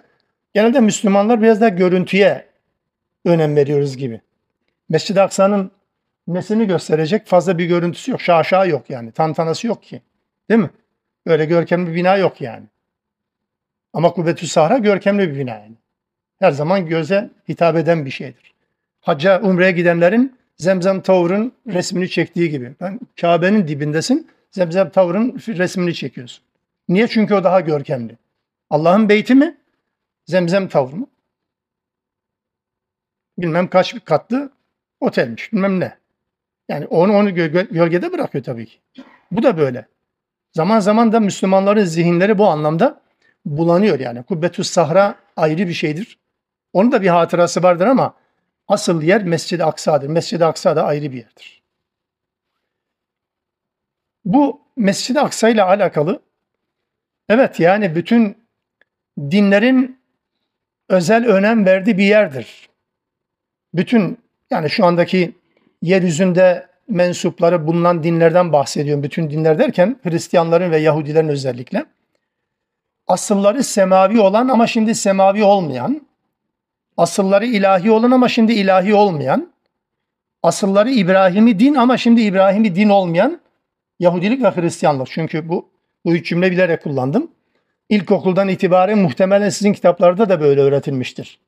[0.54, 2.46] genelde Müslümanlar biraz da görüntüye
[3.24, 4.20] önem veriyoruz gibi.
[4.88, 5.70] Mescid-i Aksa'nın
[6.28, 8.20] nesini gösterecek fazla bir görüntüsü yok.
[8.20, 9.12] Şaşa yok yani.
[9.12, 10.02] Tantanası yok ki.
[10.50, 10.70] Değil mi?
[11.26, 12.64] Öyle görkemli bir bina yok yani.
[13.92, 15.74] Ama Kubbetü Sahra görkemli bir bina yani.
[16.38, 18.54] Her zaman göze hitap eden bir şeydir.
[19.00, 22.75] Hacca, umreye gidenlerin Zemzem Tavur'un resmini çektiği gibi.
[22.81, 26.44] Ben Kabe'nin dibindesin, Zemzem Tavur'un resmini çekiyorsun.
[26.88, 27.09] Niye?
[27.09, 28.16] Çünkü o daha görkemli.
[28.70, 29.57] Allah'ın beyti mi?
[30.27, 31.07] Zemzem Tavur mu?
[33.38, 34.51] Bilmem kaç katlı
[35.01, 35.99] otelmiş, bilmem ne.
[36.68, 38.79] Yani onu onu gölgede bırakıyor tabii ki.
[39.31, 39.87] Bu da böyle.
[40.53, 43.01] Zaman zaman da Müslümanların zihinleri bu anlamda
[43.44, 44.23] bulanıyor yani.
[44.23, 46.18] Kubbetüs Sahra ayrı bir şeydir.
[46.73, 48.19] Onun da bir hatırası vardır ama
[48.70, 50.09] asıl yer Mescid-i Aksa'dır.
[50.09, 51.62] Mescid-i Aksa da ayrı bir yerdir.
[54.24, 56.22] Bu Mescid-i Aksa ile alakalı
[57.28, 58.38] evet yani bütün
[59.20, 60.00] dinlerin
[60.88, 62.68] özel önem verdiği bir yerdir.
[63.74, 64.18] Bütün
[64.50, 65.35] yani şu andaki
[65.83, 69.02] yeryüzünde mensupları bulunan dinlerden bahsediyorum.
[69.02, 71.85] Bütün dinler derken Hristiyanların ve Yahudilerin özellikle.
[73.06, 76.10] Asılları semavi olan ama şimdi semavi olmayan,
[76.96, 79.53] asılları ilahi olan ama şimdi ilahi olmayan,
[80.42, 83.40] asılları İbrahim'i din ama şimdi İbrahim'i din olmayan
[83.98, 85.09] Yahudilik ve Hristiyanlık.
[85.11, 85.68] Çünkü bu,
[86.05, 87.31] bu üç cümle bilerek kullandım.
[87.88, 91.38] İlkokuldan itibaren muhtemelen sizin kitaplarda da böyle öğretilmiştir.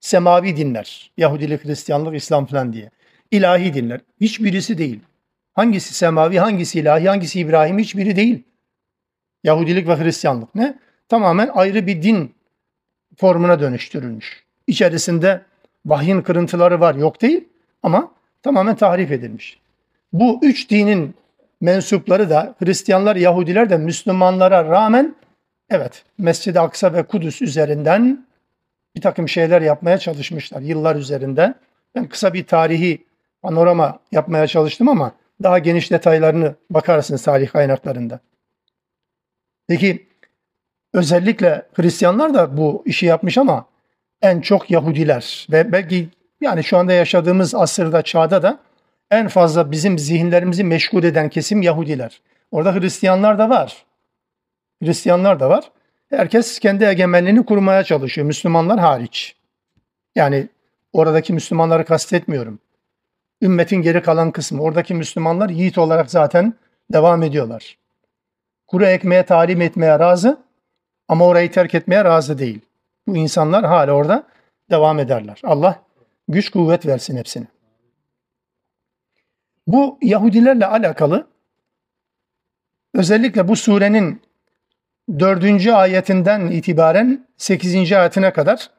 [0.00, 2.90] Semavi dinler, Yahudilik, Hristiyanlık, İslam falan diye
[3.30, 4.00] ilahi dinler.
[4.20, 5.00] Hiçbirisi değil.
[5.54, 8.42] Hangisi semavi, hangisi ilahi, hangisi İbrahim hiçbiri değil.
[9.44, 10.78] Yahudilik ve Hristiyanlık ne?
[11.08, 12.34] Tamamen ayrı bir din
[13.16, 14.45] formuna dönüştürülmüş.
[14.66, 15.42] İçerisinde
[15.86, 17.44] vahyin kırıntıları var yok değil
[17.82, 18.10] ama
[18.42, 19.60] tamamen tahrif edilmiş.
[20.12, 21.14] Bu üç dinin
[21.60, 25.14] mensupları da Hristiyanlar, Yahudiler de Müslümanlara rağmen
[25.70, 28.26] evet Mescid-i Aksa ve Kudüs üzerinden
[28.96, 31.54] bir takım şeyler yapmaya çalışmışlar yıllar üzerinde.
[31.94, 33.04] Ben kısa bir tarihi
[33.42, 38.20] panorama yapmaya çalıştım ama daha geniş detaylarını bakarsınız tarih kaynaklarında.
[39.68, 40.06] Peki
[40.92, 43.66] özellikle Hristiyanlar da bu işi yapmış ama
[44.22, 46.08] en çok Yahudiler ve belki
[46.40, 48.58] yani şu anda yaşadığımız asırda, çağda da
[49.10, 52.20] en fazla bizim zihinlerimizi meşgul eden kesim Yahudiler.
[52.50, 53.84] Orada Hristiyanlar da var.
[54.82, 55.70] Hristiyanlar da var.
[56.10, 58.26] Herkes kendi egemenliğini kurmaya çalışıyor.
[58.26, 59.36] Müslümanlar hariç.
[60.14, 60.48] Yani
[60.92, 62.58] oradaki Müslümanları kastetmiyorum
[63.42, 64.62] ümmetin geri kalan kısmı.
[64.62, 66.54] Oradaki Müslümanlar yiğit olarak zaten
[66.92, 67.78] devam ediyorlar.
[68.66, 70.38] Kuru ekmeğe talim etmeye razı
[71.08, 72.60] ama orayı terk etmeye razı değil.
[73.06, 74.26] Bu insanlar hala orada
[74.70, 75.40] devam ederler.
[75.44, 75.82] Allah
[76.28, 77.46] güç kuvvet versin hepsine.
[79.66, 81.26] Bu Yahudilerle alakalı
[82.94, 84.22] özellikle bu surenin
[85.18, 88.70] dördüncü ayetinden itibaren sekizinci ayetine kadar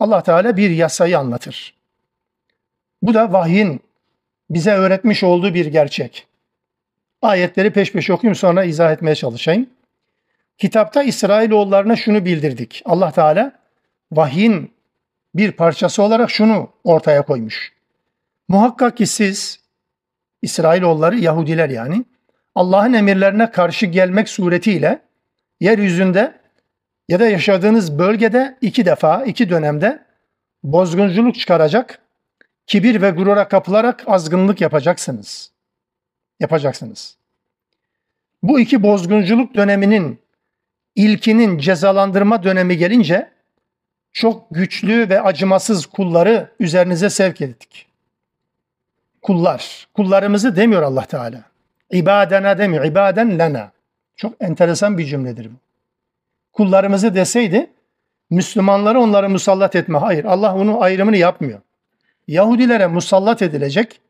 [0.00, 1.74] Allah Teala bir yasayı anlatır.
[3.02, 3.80] Bu da vahyin
[4.50, 6.26] bize öğretmiş olduğu bir gerçek.
[7.22, 9.70] Ayetleri peş peşe okuyayım sonra izah etmeye çalışayım.
[10.58, 12.82] Kitapta İsrailoğullarına şunu bildirdik.
[12.84, 13.59] Allah Teala
[14.12, 14.72] vahyin
[15.34, 17.72] bir parçası olarak şunu ortaya koymuş.
[18.48, 19.60] Muhakkak ki siz
[20.42, 22.04] İsrailoğulları Yahudiler yani
[22.54, 25.02] Allah'ın emirlerine karşı gelmek suretiyle
[25.60, 26.40] yeryüzünde
[27.08, 30.04] ya da yaşadığınız bölgede iki defa, iki dönemde
[30.62, 31.98] bozgunculuk çıkaracak
[32.66, 35.52] kibir ve gurura kapılarak azgınlık yapacaksınız.
[36.40, 37.16] Yapacaksınız.
[38.42, 40.18] Bu iki bozgunculuk döneminin
[40.94, 43.30] ilkinin cezalandırma dönemi gelince
[44.12, 47.86] çok güçlü ve acımasız kulları üzerinize sevk ettik.
[49.22, 51.42] Kullar, kullarımızı demiyor Allah Teala.
[51.92, 53.72] İbadena demiyor, ibaden lena.
[54.16, 55.54] Çok enteresan bir cümledir bu.
[56.52, 57.70] Kullarımızı deseydi
[58.30, 59.98] Müslümanları onlara musallat etme.
[59.98, 61.60] Hayır, Allah onun ayrımını yapmıyor.
[62.28, 64.00] Yahudilere musallat edilecek,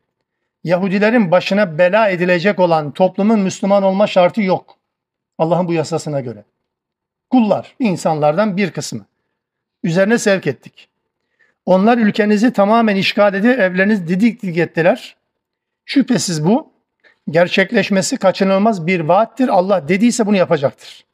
[0.63, 4.75] Yahudilerin başına bela edilecek olan toplumun Müslüman olma şartı yok.
[5.37, 6.43] Allah'ın bu yasasına göre.
[7.29, 9.05] Kullar, insanlardan bir kısmı.
[9.83, 10.89] Üzerine sevk ettik.
[11.65, 15.15] Onlar ülkenizi tamamen işgal edip evlerinizi didik didik ettiler.
[15.85, 16.73] Şüphesiz bu
[17.29, 19.49] gerçekleşmesi kaçınılmaz bir vaattir.
[19.49, 21.05] Allah dediyse bunu yapacaktır.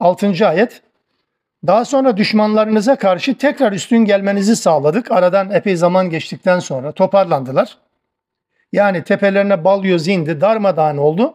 [0.00, 0.82] Altıncı ayet
[1.66, 5.10] daha sonra düşmanlarınıza karşı tekrar üstün gelmenizi sağladık.
[5.10, 7.78] Aradan epey zaman geçtikten sonra toparlandılar.
[8.72, 11.34] Yani tepelerine bal göz indi, darmadağın oldu.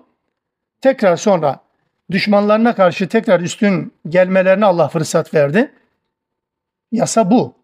[0.82, 1.60] Tekrar sonra
[2.12, 5.72] düşmanlarına karşı tekrar üstün gelmelerine Allah fırsat verdi.
[6.92, 7.56] Yasa bu.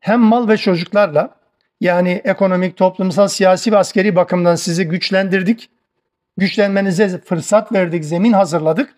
[0.00, 1.34] Hem mal ve çocuklarla
[1.80, 5.70] yani ekonomik, toplumsal, siyasi ve askeri bakımdan sizi güçlendirdik.
[6.36, 8.94] Güçlenmenize fırsat verdik, zemin hazırladık.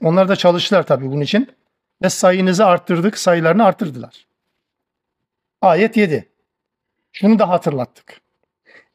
[0.00, 1.48] Onlar da çalıştılar tabii bunun için
[2.02, 4.26] ve sayınızı arttırdık, sayılarını arttırdılar.
[5.62, 6.28] Ayet 7.
[7.12, 8.20] Şunu da hatırlattık.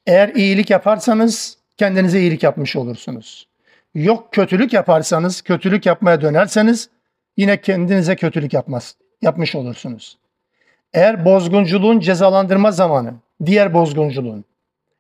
[0.05, 3.47] Eğer iyilik yaparsanız kendinize iyilik yapmış olursunuz.
[3.95, 6.89] Yok kötülük yaparsanız, kötülük yapmaya dönerseniz
[7.37, 10.17] yine kendinize kötülük yapmaz, yapmış olursunuz.
[10.93, 13.13] Eğer bozgunculuğun cezalandırma zamanı,
[13.45, 14.45] diğer bozgunculuğun,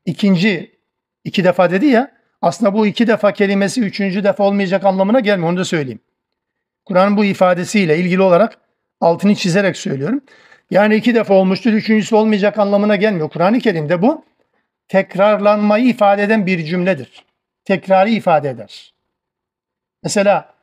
[0.05, 0.79] ikinci,
[1.23, 5.57] iki defa dedi ya, aslında bu iki defa kelimesi üçüncü defa olmayacak anlamına gelmiyor, onu
[5.57, 5.99] da söyleyeyim.
[6.85, 8.57] Kur'an'ın bu ifadesiyle ilgili olarak
[9.01, 10.21] altını çizerek söylüyorum.
[10.71, 13.29] Yani iki defa olmuştur, üçüncüsü olmayacak anlamına gelmiyor.
[13.29, 14.25] Kur'an-ı Kerim'de bu
[14.87, 17.24] tekrarlanmayı ifade eden bir cümledir.
[17.65, 18.93] Tekrarı ifade eder.
[20.03, 20.53] Mesela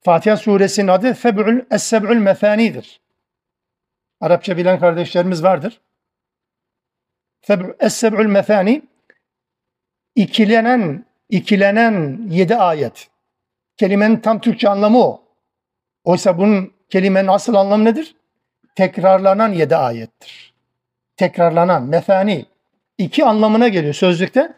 [0.00, 3.00] Fatiha suresinin adı Feb'ül Es-Seb'ül Mefani'dir.
[4.20, 5.80] Arapça bilen kardeşlerimiz vardır.
[7.80, 8.82] Es-Seb'ül Mefani
[10.14, 13.08] ikilenen ikilenen yedi ayet.
[13.76, 15.24] Kelimenin tam Türkçe anlamı o.
[16.04, 18.16] Oysa bunun kelimenin asıl anlamı nedir?
[18.74, 20.54] Tekrarlanan yedi ayettir.
[21.16, 22.46] Tekrarlanan, mefani.
[22.98, 24.54] iki anlamına geliyor sözlükte.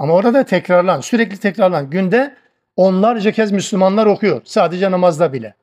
[0.00, 1.90] Ama orada tekrarlan, sürekli tekrarlan.
[1.90, 2.34] Günde
[2.76, 4.40] onlarca kez Müslümanlar okuyor.
[4.44, 5.54] Sadece namazda bile.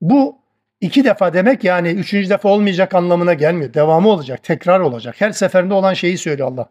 [0.00, 0.38] Bu
[0.80, 3.74] iki defa demek yani üçüncü defa olmayacak anlamına gelmiyor.
[3.74, 5.14] Devamı olacak, tekrar olacak.
[5.18, 6.70] Her seferinde olan şeyi söylüyor Allah.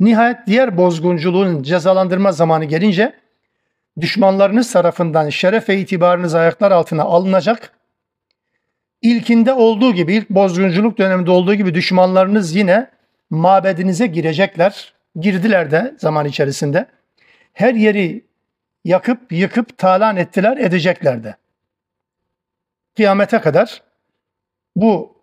[0.00, 3.12] Nihayet diğer bozgunculuğun cezalandırma zamanı gelince
[4.00, 7.72] düşmanlarınız tarafından şeref ve itibarınız ayaklar altına alınacak.
[9.02, 12.97] İlkinde olduğu gibi, ilk bozgunculuk döneminde olduğu gibi düşmanlarınız yine
[13.30, 14.94] mabedinize girecekler.
[15.20, 16.86] Girdiler de zaman içerisinde.
[17.52, 18.24] Her yeri
[18.84, 21.36] yakıp yıkıp talan ettiler, edecekler de.
[22.96, 23.82] Kıyamete kadar
[24.76, 25.18] bu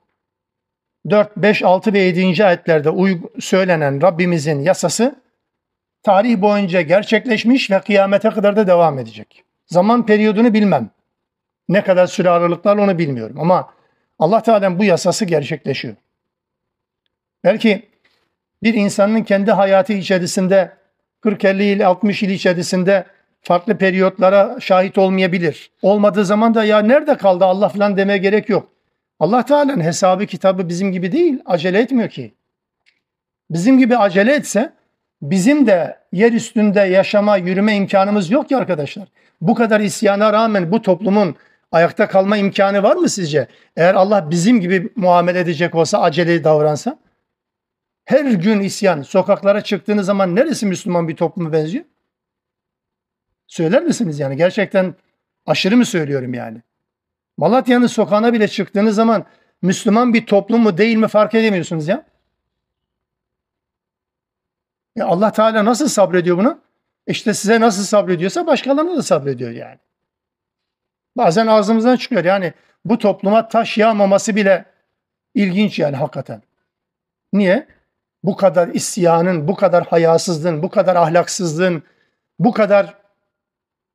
[1.10, 2.46] 4, 5, 6 ve 7.
[2.46, 2.90] ayetlerde
[3.40, 5.16] söylenen Rabbimizin yasası
[6.04, 9.44] tarih boyunca gerçekleşmiş ve kıyamete kadar da devam edecek.
[9.68, 10.90] Zaman periyodunu bilmem.
[11.70, 13.74] Ne kadar süre aralıklar onu bilmiyorum ama
[14.20, 15.96] Allah Teala'nın bu yasası gerçekleşiyor.
[17.44, 17.90] Belki
[18.66, 20.72] bir insanın kendi hayatı içerisinde
[21.24, 23.06] 40-50 yıl, 60 yıl içerisinde
[23.42, 25.72] farklı periyotlara şahit olmayabilir.
[25.82, 28.72] Olmadığı zaman da ya nerede kaldı Allah falan demeye gerek yok.
[29.20, 32.34] Allah Teala'nın hesabı kitabı bizim gibi değil, acele etmiyor ki.
[33.50, 34.74] Bizim gibi acele etse
[35.22, 39.08] bizim de yer üstünde yaşama, yürüme imkanımız yok ki arkadaşlar.
[39.42, 41.36] Bu kadar isyana rağmen bu toplumun
[41.72, 43.48] ayakta kalma imkanı var mı sizce?
[43.78, 47.05] Eğer Allah bizim gibi muamele edecek olsa, acele davransa?
[48.06, 51.86] Her gün isyan, sokaklara çıktığınız zaman neresi Müslüman bir topluma benziyor?
[53.48, 54.38] Söyler misiniz yani?
[54.38, 54.96] Gerçekten
[55.46, 56.62] aşırı mı söylüyorum yani?
[57.38, 59.26] Malatya'nın sokağına bile çıktığınız zaman
[59.62, 62.06] Müslüman bir toplum mu değil mi fark edemiyorsunuz ya.
[64.96, 66.62] ya Allah Teala nasıl sabrediyor bunu?
[67.08, 69.80] İşte size nasıl sabrediyorsa başkalarına da sabrediyor yani.
[71.18, 72.54] Bazen ağzımızdan çıkıyor yani
[72.86, 74.66] bu topluma taş yağmaması bile
[75.34, 76.42] ilginç yani hakikaten.
[77.34, 77.75] Niye?
[78.26, 81.84] Bu kadar isyanın, bu kadar hayasızlığın, bu kadar ahlaksızlığın,
[82.40, 82.94] bu kadar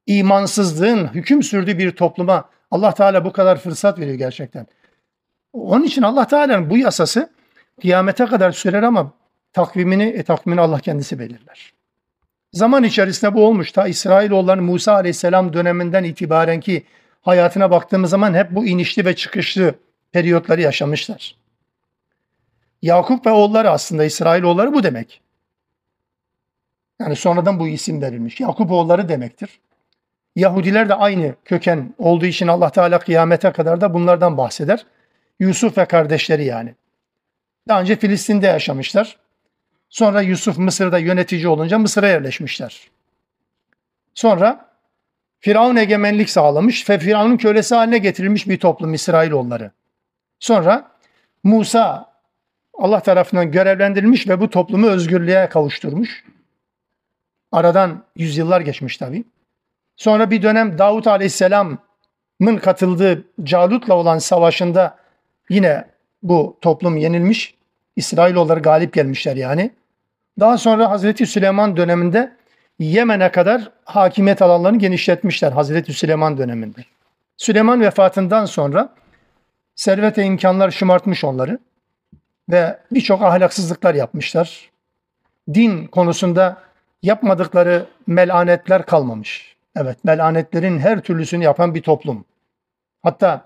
[0.06, 4.66] imansızlığın hüküm sürdüğü bir topluma Allah Teala bu kadar fırsat veriyor gerçekten.
[5.52, 7.30] Onun için Allah Teala'nın bu yasası
[7.80, 9.12] kıyamete kadar sürer ama
[9.52, 11.72] takvimini, e, takvimini Allah kendisi belirler.
[12.52, 13.72] Zaman içerisinde bu olmuş.
[13.72, 16.84] Ta İsrailoğulların Musa Aleyhisselam döneminden itibaren ki
[17.22, 19.74] hayatına baktığımız zaman hep bu inişli ve çıkışlı
[20.12, 21.39] periyotları yaşamışlar.
[22.82, 25.20] Yakup ve oğulları aslında İsrailoğulları bu demek.
[27.00, 28.40] Yani sonradan bu isim verilmiş.
[28.40, 29.60] Yakup oğulları demektir.
[30.36, 34.86] Yahudiler de aynı köken olduğu için Allah Teala kıyamete kadar da bunlardan bahseder.
[35.40, 36.74] Yusuf ve kardeşleri yani.
[37.68, 39.16] Daha önce Filistin'de yaşamışlar.
[39.88, 42.90] Sonra Yusuf Mısır'da yönetici olunca Mısır'a yerleşmişler.
[44.14, 44.70] Sonra
[45.40, 49.70] Firavun egemenlik sağlamış ve Firavun'un kölesi haline getirilmiş bir toplum İsrailoğulları.
[50.38, 50.90] Sonra
[51.44, 52.09] Musa
[52.80, 56.24] Allah tarafından görevlendirilmiş ve bu toplumu özgürlüğe kavuşturmuş.
[57.52, 59.24] Aradan yüzyıllar geçmiş tabii.
[59.96, 64.96] Sonra bir dönem Davut Aleyhisselam'ın katıldığı Calut'la olan savaşında
[65.48, 65.84] yine
[66.22, 67.54] bu toplum yenilmiş.
[67.96, 69.70] İsrailoğulları galip gelmişler yani.
[70.40, 72.36] Daha sonra Hazreti Süleyman döneminde
[72.78, 76.80] Yemen'e kadar hakimiyet alanlarını genişletmişler Hazreti Süleyman döneminde.
[77.36, 78.94] Süleyman vefatından sonra
[79.74, 81.58] servet ve imkanlar şımartmış onları
[82.50, 84.70] ve birçok ahlaksızlıklar yapmışlar.
[85.54, 86.56] Din konusunda
[87.02, 89.56] yapmadıkları melanetler kalmamış.
[89.76, 92.24] Evet, melanetlerin her türlüsünü yapan bir toplum.
[93.02, 93.44] Hatta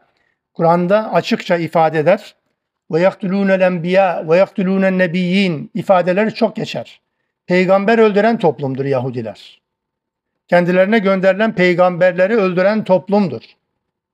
[0.54, 2.34] Kur'an'da açıkça ifade eder.
[2.92, 7.00] Ve yaktulûnel enbiya ve yaktulûnen nebiyyin ifadeleri çok geçer.
[7.46, 9.60] Peygamber öldüren toplumdur Yahudiler.
[10.48, 13.42] Kendilerine gönderilen peygamberleri öldüren toplumdur.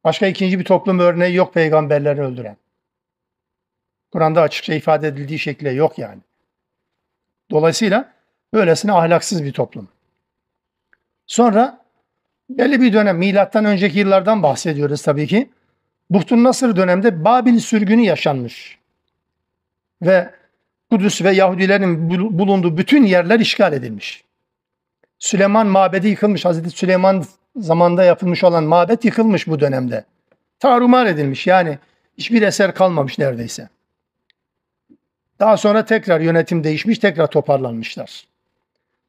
[0.05, 2.57] Başka ikinci bir toplum örneği yok peygamberleri öldüren.
[4.13, 6.21] Kur'an'da açıkça ifade edildiği şekilde yok yani.
[7.51, 8.13] Dolayısıyla
[8.55, 9.89] böylesine ahlaksız bir toplum.
[11.27, 11.85] Sonra
[12.51, 15.51] belli bir dönem milattan önceki yıllardan bahsediyoruz tabii ki.
[16.11, 18.79] Buhtun Nasır döneminde Babil sürgünü yaşanmış.
[20.03, 20.31] Ve
[20.91, 24.25] Kudüs ve Yahudilerin bulunduğu bütün yerler işgal edilmiş.
[25.19, 26.45] Süleyman mabedi yıkılmış.
[26.45, 27.25] Hazreti Süleyman
[27.57, 30.05] zamanında yapılmış olan mabet yıkılmış bu dönemde.
[30.59, 31.79] Tarumar edilmiş yani
[32.19, 33.69] hiçbir eser kalmamış neredeyse.
[35.41, 38.25] Daha sonra tekrar yönetim değişmiş, tekrar toparlanmışlar.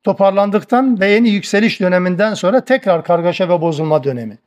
[0.04, 4.38] Toparlandıktan ve yeni yükseliş döneminden sonra tekrar kargaşa ve bozulma dönemi.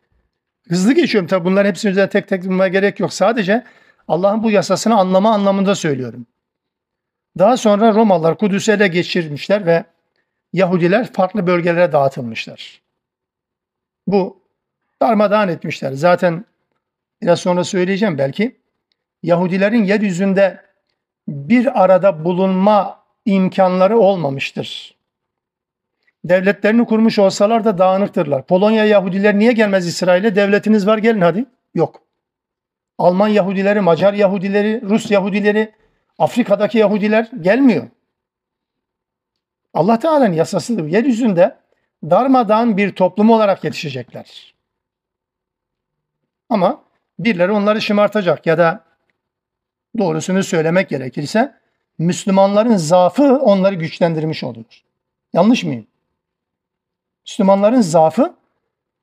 [0.68, 3.12] Hızlı geçiyorum tabi bunların hepsini üzerine tek tek bulmaya gerek yok.
[3.12, 3.64] Sadece
[4.08, 6.26] Allah'ın bu yasasını anlama anlamında söylüyorum.
[7.38, 9.84] Daha sonra Romalılar Kudüs'ü ele geçirmişler ve
[10.52, 12.80] Yahudiler farklı bölgelere dağıtılmışlar.
[14.06, 14.42] Bu
[15.02, 15.92] darmadağın etmişler.
[15.92, 16.44] Zaten
[17.22, 18.56] biraz sonra söyleyeceğim belki.
[19.22, 20.60] Yahudilerin yeryüzünde
[21.28, 24.94] bir arada bulunma imkanları olmamıştır.
[26.24, 28.46] Devletlerini kurmuş olsalar da dağınıktırlar.
[28.46, 30.36] Polonya Yahudiler niye gelmez İsrail'e?
[30.36, 31.44] Devletiniz var gelin hadi.
[31.74, 32.00] Yok.
[32.98, 35.72] Alman Yahudileri, Macar Yahudileri, Rus Yahudileri,
[36.18, 37.88] Afrika'daki Yahudiler gelmiyor.
[39.74, 40.86] Allah Teala'nın yasasıdır.
[40.86, 41.56] Yeryüzünde
[42.04, 44.54] darmadağın bir toplum olarak yetişecekler.
[46.48, 46.80] Ama
[47.18, 48.84] birileri onları şımartacak ya da
[49.98, 51.54] doğrusunu söylemek gerekirse
[51.98, 54.64] Müslümanların zaafı onları güçlendirmiş olur.
[55.32, 55.86] Yanlış mıyım?
[57.26, 58.34] Müslümanların zaafı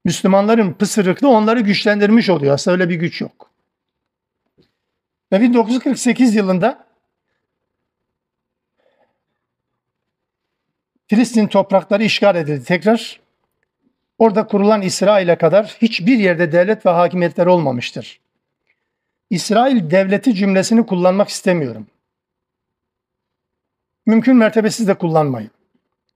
[0.06, 2.54] Müslümanların pısırıklığı onları güçlendirmiş oluyor.
[2.54, 3.52] Aslında öyle bir güç yok.
[5.32, 6.86] Ve 1948 yılında
[11.12, 13.20] Filistin toprakları işgal edildi tekrar.
[14.18, 18.21] Orada kurulan İsrail'e kadar hiçbir yerde devlet ve hakimiyetler olmamıştır.
[19.32, 21.88] İsrail devleti cümlesini kullanmak istemiyorum.
[24.06, 25.52] Mümkün mertebesiz de kullanmayın.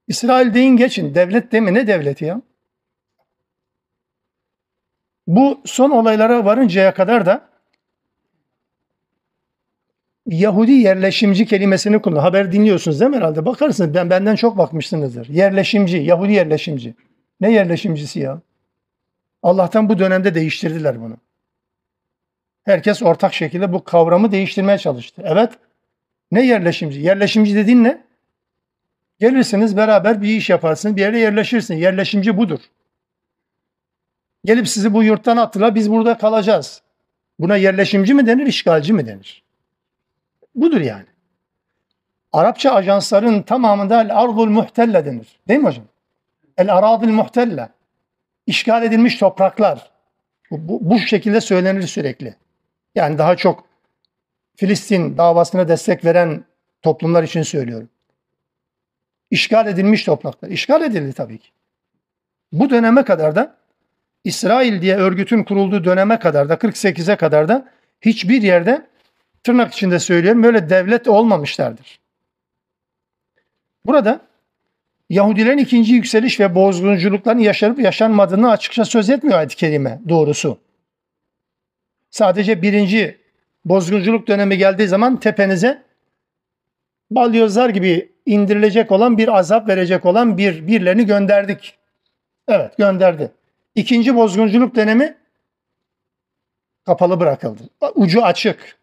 [0.08, 1.16] İsrail deyin geçin.
[1.16, 2.42] Devlet demi ne devleti ya?
[5.28, 7.50] Bu son olaylara varıncaya kadar da
[10.26, 12.22] Yahudi yerleşimci kelimesini kullan.
[12.22, 13.46] Haber dinliyorsunuz değil mi herhalde?
[13.46, 15.30] Bakarsınız ben benden çok bakmışsınızdır.
[15.30, 16.96] Yerleşimci, Yahudi yerleşimci.
[17.42, 18.42] Ne yerleşimcisi ya?
[19.44, 21.18] Allah'tan bu dönemde değiştirdiler bunu.
[22.66, 25.22] Herkes ortak şekilde bu kavramı değiştirmeye çalıştı.
[25.26, 25.54] Evet.
[26.32, 27.00] Ne yerleşimci?
[27.00, 28.04] Yerleşimci dediğin ne?
[29.20, 31.82] Gelirsiniz beraber bir iş yaparsınız, bir yere yerleşirsiniz.
[31.82, 32.60] Yerleşimci budur.
[34.46, 36.82] Gelip sizi bu yurttan attılar, biz burada kalacağız.
[37.40, 39.44] Buna yerleşimci mi denir, işgalci mi denir?
[40.56, 41.06] Budur yani.
[42.32, 45.40] Arapça ajansların tamamında el ardul muhtelle denir.
[45.48, 45.86] Değil mi hocam?
[46.58, 47.70] El aradil muhtelle.
[48.48, 49.92] İşgal edilmiş topraklar.
[50.52, 52.36] Bu, bu, bu şekilde söylenir sürekli.
[52.96, 53.66] Yani daha çok
[54.56, 56.46] Filistin davasına destek veren
[56.82, 57.90] toplumlar için söylüyorum.
[59.32, 60.50] İşgal edilmiş topraklar.
[60.50, 61.50] İşgal edildi tabii ki.
[62.52, 63.56] Bu döneme kadar da
[64.24, 67.70] İsrail diye örgütün kurulduğu döneme kadar da 48'e kadar da
[68.02, 68.88] hiçbir yerde
[69.44, 72.00] tırnak içinde söylüyorum böyle devlet olmamışlardır.
[73.86, 74.22] Burada
[75.10, 80.65] Yahudilerin ikinci yükseliş ve bozgunculukların yaşanıp yaşanmadığını açıkça söz etmiyor ayet-i doğrusu.
[82.16, 83.18] Sadece birinci
[83.66, 85.84] bozgunculuk dönemi geldiği zaman tepenize
[87.12, 91.78] balyozlar gibi indirilecek olan bir azap verecek olan bir birilerini gönderdik.
[92.48, 93.32] Evet gönderdi.
[93.76, 95.16] İkinci bozgunculuk dönemi
[96.86, 97.64] kapalı bırakıldı.
[97.96, 98.78] Ucu açık.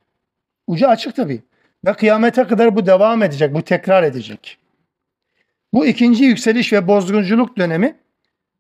[0.67, 1.43] Ucu açık tabii.
[1.87, 4.59] Ve kıyamete kadar bu devam edecek, bu tekrar edecek.
[5.73, 7.97] Bu ikinci yükseliş ve bozgunculuk dönemi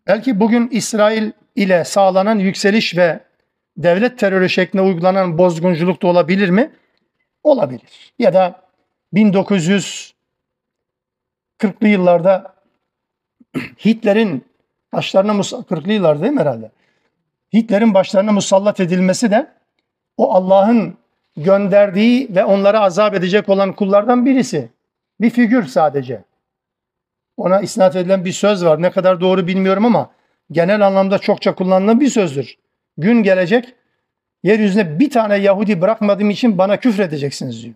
[0.06, 3.31] belki bugün İsrail ile sağlanan yükseliş ve
[3.76, 6.70] devlet terörü şeklinde uygulanan bozgunculuk da olabilir mi?
[7.42, 8.14] Olabilir.
[8.18, 8.62] Ya da
[9.14, 10.12] 1940'lı
[11.88, 12.54] yıllarda
[13.84, 14.44] Hitler'in
[14.92, 16.70] başlarına 40'lı yıllar değil mi herhalde?
[17.54, 19.52] Hitler'in başlarına musallat edilmesi de
[20.16, 20.96] o Allah'ın
[21.36, 24.70] gönderdiği ve onlara azap edecek olan kullardan birisi.
[25.20, 26.24] Bir figür sadece.
[27.36, 28.82] Ona isnat edilen bir söz var.
[28.82, 30.10] Ne kadar doğru bilmiyorum ama
[30.50, 32.56] genel anlamda çokça kullanılan bir sözdür.
[32.98, 33.74] Gün gelecek
[34.42, 37.74] yeryüzüne bir tane Yahudi bırakmadığım için bana küfredeceksiniz diyor.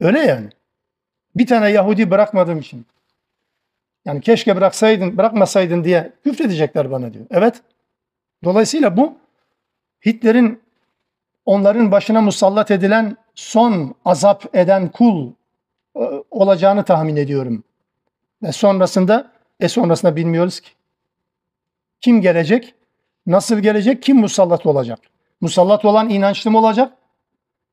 [0.00, 0.48] Öyle yani.
[1.36, 2.86] Bir tane Yahudi bırakmadığım için.
[4.04, 7.26] Yani keşke bıraksaydın, bırakmasaydın diye küfredecekler bana diyor.
[7.30, 7.62] Evet.
[8.44, 9.18] Dolayısıyla bu
[10.06, 10.62] Hitler'in
[11.46, 15.32] onların başına musallat edilen son azap eden kul
[15.96, 16.00] e,
[16.30, 17.64] olacağını tahmin ediyorum.
[18.42, 20.70] Ve sonrasında, e sonrasında bilmiyoruz ki.
[22.04, 22.74] Kim gelecek?
[23.26, 24.02] Nasıl gelecek?
[24.02, 24.98] Kim musallat olacak?
[25.40, 26.92] Musallat olan inançlı mı olacak?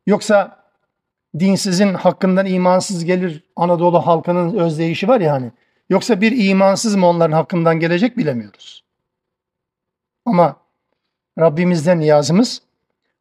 [0.05, 0.63] Yoksa
[1.39, 5.51] dinsizin hakkından imansız gelir Anadolu halkının özdeyişi var ya hani.
[5.89, 8.83] Yoksa bir imansız mı onların hakkından gelecek bilemiyoruz.
[10.25, 10.55] Ama
[11.39, 12.61] Rabbimizden niyazımız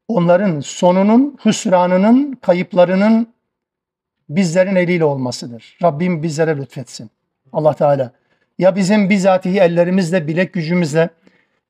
[0.08, 3.34] onların sonunun, hüsranının, kayıplarının
[4.28, 5.78] bizlerin eliyle olmasıdır.
[5.82, 7.10] Rabbim bizlere lütfetsin.
[7.52, 8.19] Allah Teala.
[8.60, 11.10] Ya bizim bizatihi ellerimizle, bilek gücümüzle,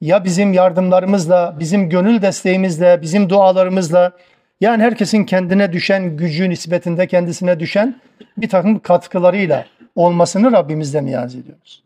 [0.01, 4.13] ya bizim yardımlarımızla, bizim gönül desteğimizle, bizim dualarımızla,
[4.61, 8.01] yani herkesin kendine düşen gücü nispetinde kendisine düşen
[8.37, 11.85] bir takım katkılarıyla olmasını Rabbimizden niyaz ediyoruz.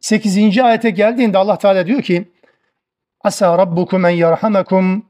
[0.00, 0.58] 8.
[0.58, 2.28] ayete geldiğinde Allah Teala diyor ki
[3.20, 5.06] Asa rabbukum en yerhamekum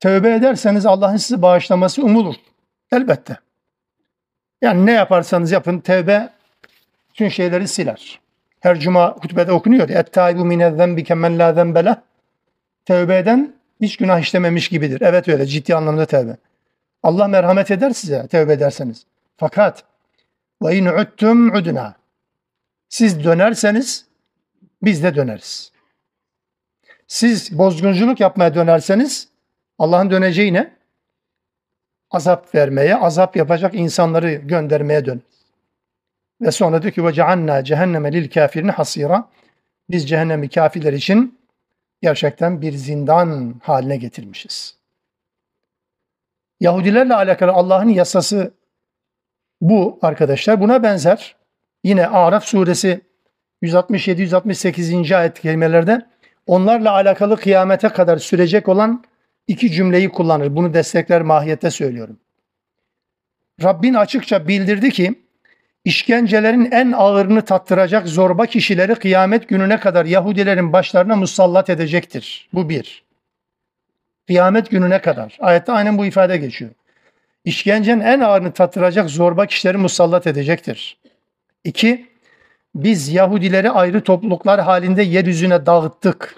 [0.00, 2.34] Tövbe ederseniz Allah'ın sizi bağışlaması umulur.
[2.92, 3.36] Elbette.
[4.62, 6.35] Yani ne yaparsanız yapın tevbe
[7.16, 8.20] tüm şeyleri siler.
[8.60, 9.88] Her cuma hutbede okunuyor.
[9.88, 11.96] Et-taibu minez-zenbi kemen la zenbele.
[12.84, 15.00] Tevbe eden hiç günah işlememiş gibidir.
[15.00, 16.36] Evet öyle ciddi anlamda tevbe.
[17.02, 19.06] Allah merhamet eder size tevbe ederseniz.
[19.36, 19.84] Fakat
[20.62, 21.94] ve in uttum udna.
[22.88, 24.06] Siz dönerseniz
[24.82, 25.72] biz de döneriz.
[27.06, 29.28] Siz bozgunculuk yapmaya dönerseniz
[29.78, 30.76] Allah'ın döneceği ne?
[32.10, 35.22] Azap vermeye, azap yapacak insanları göndermeye dön.
[36.40, 39.28] Ve sonra diyor ki ve ceanna cehenneme lil kafirin hasira.
[39.90, 41.38] Biz cehennemi kafirler için
[42.02, 44.76] gerçekten bir zindan haline getirmişiz.
[46.60, 48.54] Yahudilerle alakalı Allah'ın yasası
[49.60, 50.60] bu arkadaşlar.
[50.60, 51.36] Buna benzer
[51.84, 53.00] yine Araf suresi
[53.62, 55.16] 167-168.
[55.16, 56.06] ayet kelimelerde
[56.46, 59.04] onlarla alakalı kıyamete kadar sürecek olan
[59.46, 60.56] iki cümleyi kullanır.
[60.56, 62.20] Bunu destekler mahiyette söylüyorum.
[63.62, 65.25] Rabbin açıkça bildirdi ki
[65.86, 72.48] işkencelerin en ağırını tattıracak zorba kişileri kıyamet gününe kadar Yahudilerin başlarına musallat edecektir.
[72.52, 73.04] Bu bir.
[74.26, 75.36] Kıyamet gününe kadar.
[75.40, 76.70] Ayette aynen bu ifade geçiyor.
[77.44, 80.98] İşkencenin en ağırını tattıracak zorba kişileri musallat edecektir.
[81.64, 82.06] İki,
[82.74, 86.34] biz Yahudileri ayrı topluluklar halinde yeryüzüne dağıttık.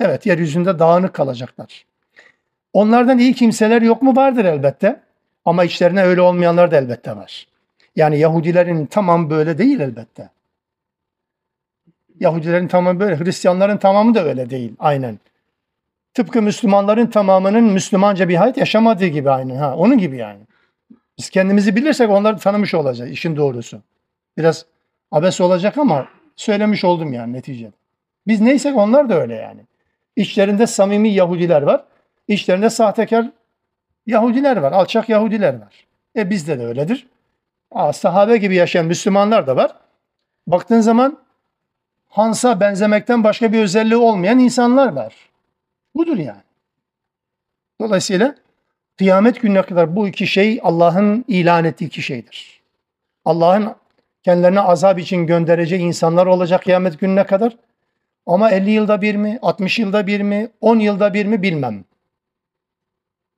[0.00, 1.86] Evet, yeryüzünde dağınık kalacaklar.
[2.72, 4.16] Onlardan iyi kimseler yok mu?
[4.16, 5.00] Vardır elbette.
[5.44, 7.46] Ama içlerine öyle olmayanlar da elbette var.
[7.96, 10.30] Yani Yahudilerin tamam böyle değil elbette.
[12.20, 15.18] Yahudilerin tamamı böyle, Hristiyanların tamamı da öyle değil aynen.
[16.14, 19.58] Tıpkı Müslümanların tamamının Müslümanca bir hayat yaşamadığı gibi aynı.
[19.58, 20.40] Ha, onun gibi yani.
[21.18, 23.82] Biz kendimizi bilirsek onları tanımış olacağız işin doğrusu.
[24.38, 24.66] Biraz
[25.12, 27.72] abes olacak ama söylemiş oldum yani neticede.
[28.26, 29.60] Biz neysek onlar da öyle yani.
[30.16, 31.84] İçlerinde samimi Yahudiler var.
[32.28, 33.30] İçlerinde sahtekar
[34.06, 34.72] Yahudiler var.
[34.72, 35.86] Alçak Yahudiler var.
[36.16, 37.06] E bizde de öyledir.
[37.70, 39.76] Aa, sahabe gibi yaşayan Müslümanlar da var.
[40.46, 41.18] Baktığın zaman
[42.08, 45.14] Hans'a benzemekten başka bir özelliği olmayan insanlar var.
[45.94, 46.42] Budur yani.
[47.80, 48.34] Dolayısıyla
[48.98, 52.60] kıyamet gününe kadar bu iki şey Allah'ın ilan ettiği iki şeydir.
[53.24, 53.74] Allah'ın
[54.22, 57.56] kendilerine azap için göndereceği insanlar olacak kıyamet gününe kadar.
[58.26, 61.84] Ama 50 yılda bir mi, 60 yılda bir mi, 10 yılda bir mi bilmem.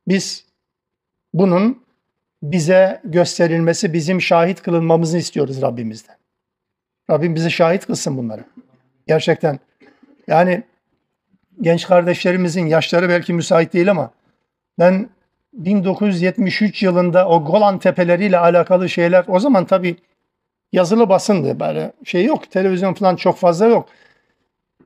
[0.09, 0.45] Biz
[1.35, 1.83] bunun
[2.43, 6.17] bize gösterilmesi, bizim şahit kılınmamızı istiyoruz Rabbimizden.
[7.11, 8.45] Rabbim bizi şahit kılsın bunları.
[9.07, 9.59] Gerçekten.
[10.27, 10.63] Yani
[11.61, 14.11] genç kardeşlerimizin yaşları belki müsait değil ama
[14.79, 15.09] ben
[15.53, 19.97] 1973 yılında o Golan tepeleriyle alakalı şeyler o zaman tabii
[20.73, 23.89] yazılı basındı böyle şey yok televizyon falan çok fazla yok.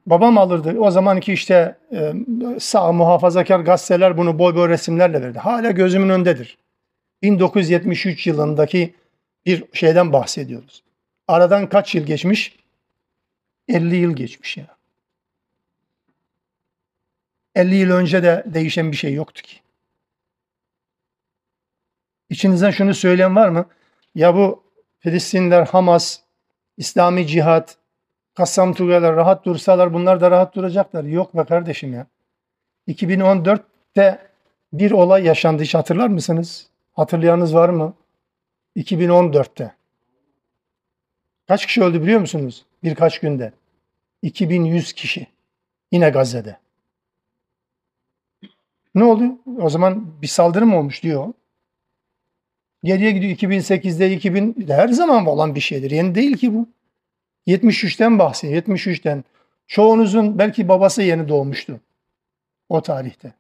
[0.07, 2.13] Babam alırdı o zamanki işte e,
[2.59, 5.39] sağ muhafazakar gazeteler bunu boy boy resimlerle verdi.
[5.39, 6.59] Hala gözümün önündedir.
[7.23, 8.95] 1973 yılındaki
[9.47, 10.83] bir şeyden bahsediyoruz.
[11.29, 12.57] Aradan kaç yıl geçmiş?
[13.69, 14.77] 50 yıl geçmiş ya.
[17.55, 19.57] 50 yıl önce de değişen bir şey yoktu ki.
[22.31, 23.67] İçinizden şunu söyleyen var mı?
[24.15, 24.63] Ya bu
[24.99, 26.21] Filistinler, Hamas,
[26.77, 27.77] İslami cihat,
[28.35, 31.05] Kassam Tugaylar rahat dursalar bunlar da rahat duracaklar.
[31.05, 32.07] Yok be kardeşim ya.
[32.89, 34.19] 2014'te
[34.73, 36.72] bir olay yaşandı hiç hatırlar mısınız?
[36.93, 37.95] Hatırlayanınız var mı?
[38.77, 39.75] 2014'te.
[41.49, 42.67] Kaç kişi öldü biliyor musunuz?
[42.83, 43.53] Birkaç günde.
[44.23, 45.27] 2100 kişi.
[45.93, 46.59] Yine Gazze'de.
[48.95, 49.25] Ne oldu?
[49.61, 51.33] O zaman bir saldırı mı olmuş diyor.
[52.85, 55.91] Geriye gidiyor 2008'de 2000 her zaman olan bir şeydir.
[55.91, 56.69] Yeni değil ki bu.
[57.47, 58.63] 73'ten bahsediyor.
[58.63, 59.25] 73'ten.
[59.67, 61.81] Çoğunuzun belki babası yeni doğmuştu.
[62.69, 63.33] O tarihte.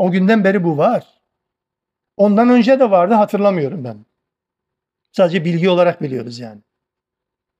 [0.00, 1.06] O günden beri bu var.
[2.16, 3.96] Ondan önce de vardı hatırlamıyorum ben.
[5.12, 6.60] Sadece bilgi olarak biliyoruz yani.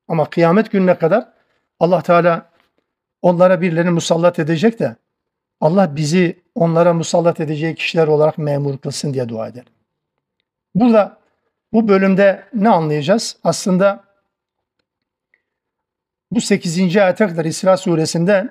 [0.07, 1.27] Ama kıyamet gününe kadar
[1.79, 2.49] Allah Teala
[3.21, 4.95] onlara birilerini musallat edecek de
[5.59, 9.73] Allah bizi onlara musallat edeceği kişiler olarak memur kılsın diye dua edelim.
[10.75, 11.17] Burada
[11.73, 13.37] Bu bölümde ne anlayacağız?
[13.43, 14.03] Aslında
[16.31, 16.97] bu 8.
[16.97, 18.49] ayete kadar İsra suresinde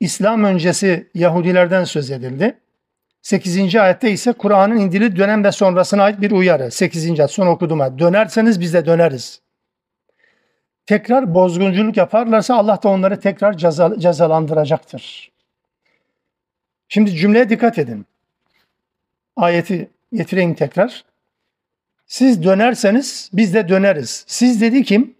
[0.00, 2.60] İslam öncesi Yahudilerden söz edildi.
[3.22, 3.76] 8.
[3.76, 6.70] ayette ise Kur'an'ın indili dönem ve sonrasına ait bir uyarı.
[6.70, 7.20] 8.
[7.20, 9.40] ayet son okuduğuma dönerseniz biz de döneriz.
[10.86, 15.30] Tekrar bozgunculuk yaparlarsa Allah da onları tekrar ceza, cezalandıracaktır.
[16.88, 18.06] Şimdi cümleye dikkat edin.
[19.36, 21.04] Ayeti getireyim tekrar.
[22.06, 24.24] Siz dönerseniz biz de döneriz.
[24.26, 25.14] Siz dedi kim?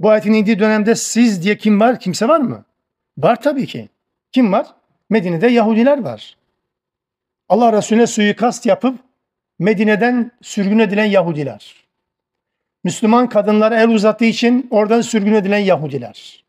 [0.00, 2.00] Bu ayetin indiği dönemde siz diye kim var?
[2.00, 2.64] Kimse var mı?
[3.18, 3.88] Var tabii ki.
[4.32, 4.66] Kim var?
[5.10, 6.36] Medine'de Yahudiler var.
[7.48, 8.98] Allah Resulüne suikast yapıp
[9.58, 11.86] Medine'den sürgün edilen Yahudiler.
[12.84, 16.44] Müslüman kadınlara el uzattığı için oradan sürgün edilen Yahudiler.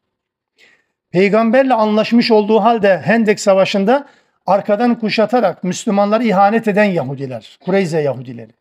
[1.11, 4.07] Peygamberle anlaşmış olduğu halde Hendek Savaşı'nda
[4.45, 8.51] arkadan kuşatarak Müslümanları ihanet eden Yahudiler, Kureyze Yahudileri.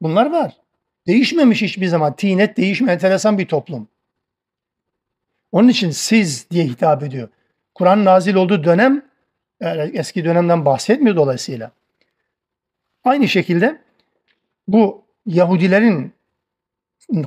[0.00, 0.56] Bunlar var.
[1.06, 2.16] Değişmemiş hiçbir zaman.
[2.16, 3.88] Tinet değişme enteresan bir toplum.
[5.52, 7.28] Onun için siz diye hitap ediyor.
[7.74, 9.02] Kur'an nazil olduğu dönem
[9.92, 11.70] eski dönemden bahsetmiyor dolayısıyla.
[13.04, 13.80] Aynı şekilde
[14.68, 16.12] bu Yahudilerin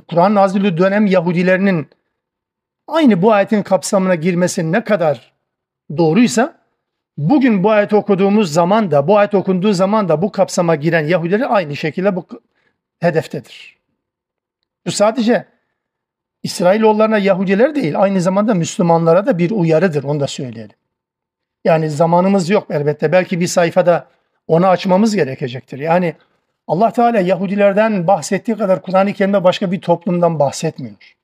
[0.08, 1.88] Kur'an nazilli dönem Yahudilerinin
[2.86, 5.32] aynı bu ayetin kapsamına girmesi ne kadar
[5.96, 6.58] doğruysa
[7.16, 11.46] bugün bu ayet okuduğumuz zaman da bu ayet okunduğu zaman da bu kapsama giren Yahudiler
[11.50, 12.26] aynı şekilde bu
[13.00, 13.78] hedeftedir.
[14.86, 15.44] Bu sadece
[16.42, 20.76] İsrailoğullarına Yahudiler değil aynı zamanda Müslümanlara da bir uyarıdır onu da söyleyelim.
[21.68, 24.06] Yani zamanımız yok elbette belki bir sayfada
[24.46, 25.78] onu açmamız gerekecektir.
[25.78, 26.14] Yani
[26.66, 31.16] Allah Teala Yahudilerden bahsettiği kadar Kur'an-ı Kerim'de başka bir toplumdan bahsetmiyor.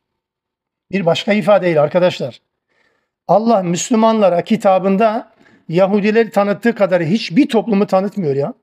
[0.90, 2.40] Bir başka ifadeyle arkadaşlar.
[3.28, 5.32] Allah Müslümanlara kitabında
[5.68, 8.54] Yahudileri tanıttığı kadar hiçbir toplumu tanıtmıyor ya.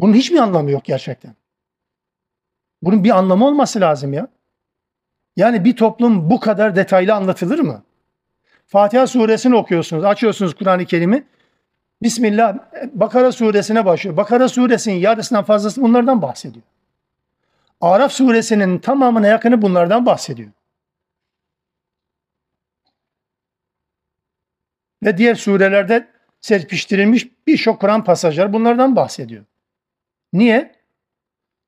[0.00, 1.34] Bunun hiçbir anlamı yok gerçekten.
[2.82, 4.28] Bunun bir anlamı olması lazım ya.
[5.36, 7.82] Yani bir toplum bu kadar detaylı anlatılır mı?
[8.66, 11.24] Fatiha suresini okuyorsunuz, açıyorsunuz Kur'an-ı Kerim'i.
[12.02, 12.58] Bismillah
[12.92, 14.16] Bakara suresine başlıyor.
[14.16, 16.64] Bakara suresinin yarısından fazlası bunlardan bahsediyor.
[17.80, 20.50] Araf suresinin tamamına yakını bunlardan bahsediyor.
[25.02, 26.08] Ve diğer surelerde
[26.40, 29.44] serpiştirilmiş birçok Kur'an pasajları bunlardan bahsediyor.
[30.32, 30.74] Niye?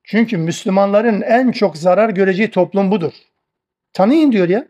[0.05, 3.13] Çünkü Müslümanların en çok zarar göreceği toplum budur.
[3.93, 4.67] Tanıyın diyor ya.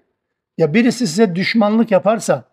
[0.58, 2.44] Ya birisi size düşmanlık yaparsa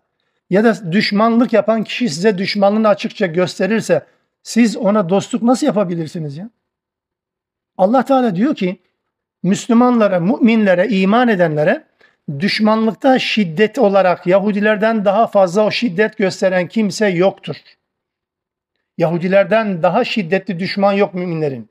[0.50, 4.06] ya da düşmanlık yapan kişi size düşmanlığını açıkça gösterirse
[4.42, 6.50] siz ona dostluk nasıl yapabilirsiniz ya?
[7.78, 8.80] Allah Teala diyor ki
[9.42, 11.84] Müslümanlara, müminlere, iman edenlere
[12.38, 17.56] düşmanlıkta şiddet olarak Yahudilerden daha fazla o şiddet gösteren kimse yoktur.
[18.98, 21.68] Yahudilerden daha şiddetli düşman yok müminlerin.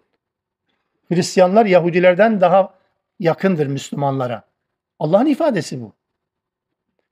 [1.09, 2.73] Hristiyanlar Yahudilerden daha
[3.19, 4.43] yakındır Müslümanlara.
[4.99, 5.93] Allah'ın ifadesi bu.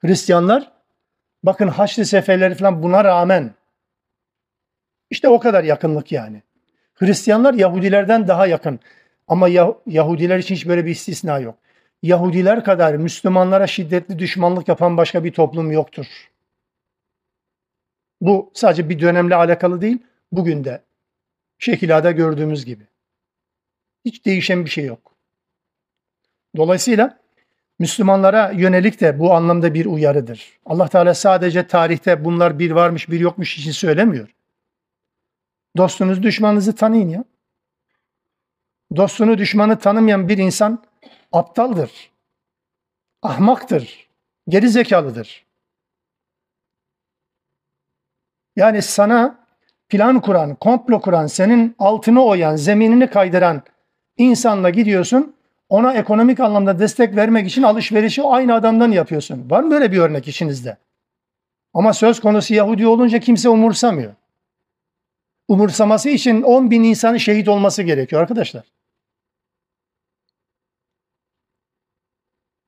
[0.01, 0.71] Hristiyanlar
[1.43, 3.53] bakın Haçlı seferleri falan buna rağmen
[5.09, 6.43] işte o kadar yakınlık yani.
[6.93, 8.79] Hristiyanlar Yahudilerden daha yakın.
[9.27, 9.49] Ama
[9.85, 11.57] Yahudiler için hiç böyle bir istisna yok.
[12.03, 16.05] Yahudiler kadar Müslümanlara şiddetli düşmanlık yapan başka bir toplum yoktur.
[18.21, 19.97] Bu sadece bir dönemle alakalı değil,
[20.31, 20.81] bugün de
[21.59, 22.83] şekilada gördüğümüz gibi.
[24.05, 25.15] Hiç değişen bir şey yok.
[26.57, 27.20] Dolayısıyla
[27.81, 30.59] Müslümanlara yönelik de bu anlamda bir uyarıdır.
[30.65, 34.35] Allah Teala sadece tarihte bunlar bir varmış bir yokmuş için söylemiyor.
[35.77, 37.23] Dostunuz düşmanınızı tanıyın ya.
[38.95, 40.83] Dostunu düşmanı tanımayan bir insan
[41.31, 42.11] aptaldır.
[43.21, 44.09] Ahmaktır.
[44.49, 45.45] Geri zekalıdır.
[48.55, 49.45] Yani sana
[49.89, 53.61] plan kuran, komplo kuran, senin altını oyan, zeminini kaydıran
[54.17, 55.35] insanla gidiyorsun.
[55.71, 59.49] Ona ekonomik anlamda destek vermek için alışverişi aynı adamdan yapıyorsun.
[59.49, 60.77] Var mı böyle bir örnek içinizde?
[61.73, 64.13] Ama söz konusu Yahudi olunca kimse umursamıyor.
[65.47, 68.63] Umursaması için 10 bin insanın şehit olması gerekiyor arkadaşlar.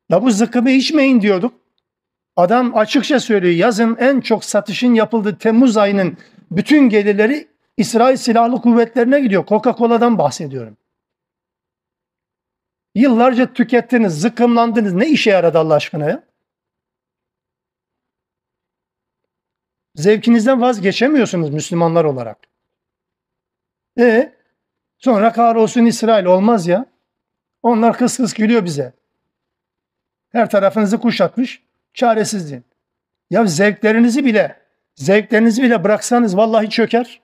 [0.10, 1.54] Ya bu zıkkımı içmeyin diyorduk.
[2.36, 6.18] Adam açıkça söylüyor yazın en çok satışın yapıldığı Temmuz ayının
[6.52, 7.48] bütün gelirleri
[7.78, 9.46] İsrail Silahlı Kuvvetlerine gidiyor.
[9.46, 10.78] Coca-Cola'dan bahsediyorum.
[12.96, 14.94] Yıllarca tükettiniz, zıkkımlandınız.
[14.94, 16.24] Ne işe yaradı Allah aşkına ya?
[19.96, 22.38] Zevkinizden vazgeçemiyorsunuz Müslümanlar olarak.
[24.00, 24.34] E
[24.98, 26.86] sonra kahrolsun İsrail olmaz ya.
[27.62, 28.94] Onlar kıs kıs gülüyor bize.
[30.32, 31.64] Her tarafınızı kuşatmış
[31.94, 32.64] çaresizliğin.
[33.30, 34.58] Ya zevklerinizi bile
[34.96, 37.22] zevklerinizi bile bıraksanız vallahi çöker.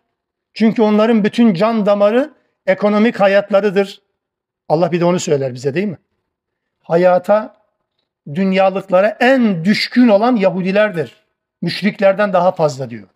[0.53, 2.34] Çünkü onların bütün can damarı
[2.65, 4.01] ekonomik hayatlarıdır.
[4.70, 5.97] Allah bir de onu söyler bize değil mi?
[6.84, 7.55] Hayata,
[8.36, 11.15] dünyalıklara en düşkün olan Yahudilerdir.
[11.61, 13.07] Müşriklerden daha fazla diyor.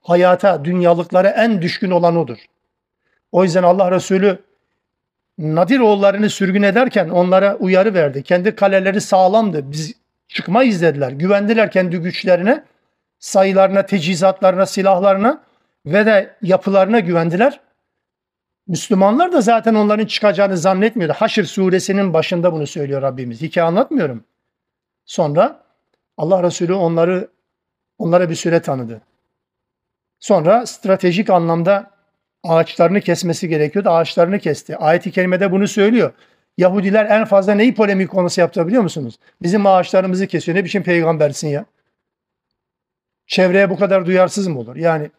[0.00, 2.38] Hayata, dünyalıklara en düşkün olan odur.
[3.32, 4.38] O yüzden Allah Resulü
[5.38, 8.22] Nadir oğullarını sürgün ederken onlara uyarı verdi.
[8.22, 9.72] Kendi kaleleri sağlamdı.
[9.72, 9.94] Biz
[10.28, 11.10] çıkmayız dediler.
[11.10, 12.64] Güvendiler kendi güçlerine,
[13.18, 15.42] sayılarına, tecizatlarına, silahlarına
[15.86, 17.60] ve de yapılarına güvendiler.
[18.68, 21.14] Müslümanlar da zaten onların çıkacağını zannetmiyordu.
[21.18, 23.42] Haşr suresinin başında bunu söylüyor Rabbimiz.
[23.42, 24.24] Hikaye anlatmıyorum.
[25.04, 25.62] Sonra
[26.16, 27.28] Allah Resulü onları
[27.98, 29.00] onlara bir süre tanıdı.
[30.18, 31.90] Sonra stratejik anlamda
[32.44, 33.90] ağaçlarını kesmesi gerekiyordu.
[33.90, 34.76] Ağaçlarını kesti.
[34.76, 36.12] Ayet-i kerimede bunu söylüyor.
[36.58, 39.18] Yahudiler en fazla neyi polemik konusu yaptı biliyor musunuz?
[39.42, 40.58] Bizim ağaçlarımızı kesiyor.
[40.58, 41.64] Ne biçim peygambersin ya?
[43.26, 44.76] Çevreye bu kadar duyarsız mı olur?
[44.76, 45.10] Yani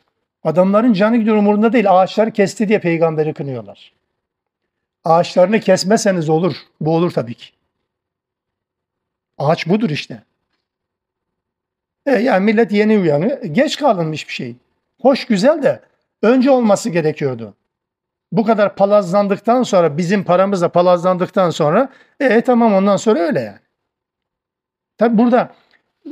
[0.47, 1.91] adamların canı gidiyor umurunda değil.
[1.91, 3.93] Ağaçları kesti diye peygamberi kınıyorlar.
[5.03, 6.55] Ağaçlarını kesmeseniz olur.
[6.81, 7.49] Bu olur tabii ki.
[9.37, 10.23] Ağaç budur işte.
[12.05, 13.41] E yani millet yeni uyanıyor.
[13.41, 14.55] Geç kalınmış bir şey.
[15.01, 15.81] Hoş güzel de
[16.21, 17.53] önce olması gerekiyordu.
[18.31, 21.89] Bu kadar palazlandıktan sonra bizim paramızla palazlandıktan sonra
[22.19, 23.59] e tamam ondan sonra öyle yani.
[24.97, 25.53] Tabi burada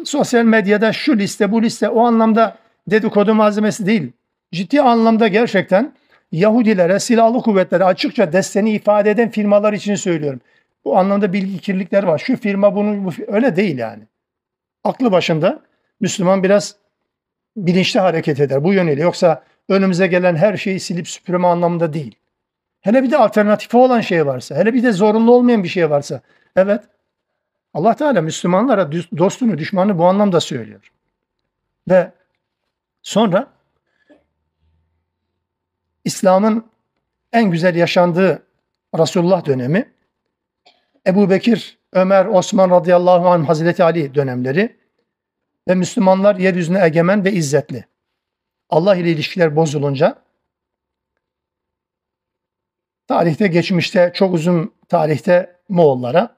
[0.06, 2.58] sosyal medyada şu liste bu liste o anlamda
[2.88, 4.12] dedikodu malzemesi değil.
[4.52, 5.94] Ciddi anlamda gerçekten
[6.32, 10.42] Yahudilere, silahlı kuvvetlere açıkça desteğini ifade eden firmalar için söylüyorum.
[10.86, 12.18] Bu anlamda bilgi kirlilikleri var.
[12.18, 14.04] Şu firma bunu bu, öyle değil yani.
[14.84, 15.62] Aklı başında
[16.00, 16.76] Müslüman biraz
[17.58, 19.02] bilinçli hareket eder bu yönüyle.
[19.02, 22.16] Yoksa önümüze gelen her şeyi silip süpürme anlamında değil.
[22.82, 26.22] Hele bir de alternatifi olan şey varsa, hele bir de zorunlu olmayan bir şey varsa.
[26.56, 26.84] Evet.
[27.74, 30.92] Allah Teala Müslümanlara dostunu, düşmanı bu anlamda söylüyor.
[31.90, 32.12] Ve
[33.02, 33.48] sonra
[36.06, 36.66] İslam'ın
[37.34, 38.48] en güzel yaşandığı
[38.98, 39.94] Resulullah dönemi,
[41.08, 44.78] Ebu Bekir, Ömer, Osman radıyallahu anh, Hazreti Ali dönemleri
[45.68, 47.86] ve Müslümanlar yeryüzüne egemen ve izzetli.
[48.70, 50.16] Allah ile ilişkiler bozulunca
[53.08, 56.38] tarihte geçmişte çok uzun tarihte Moğollara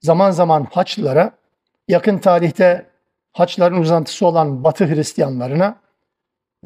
[0.00, 1.38] zaman zaman Haçlılara
[1.88, 2.86] yakın tarihte
[3.32, 5.80] Haçların uzantısı olan Batı Hristiyanlarına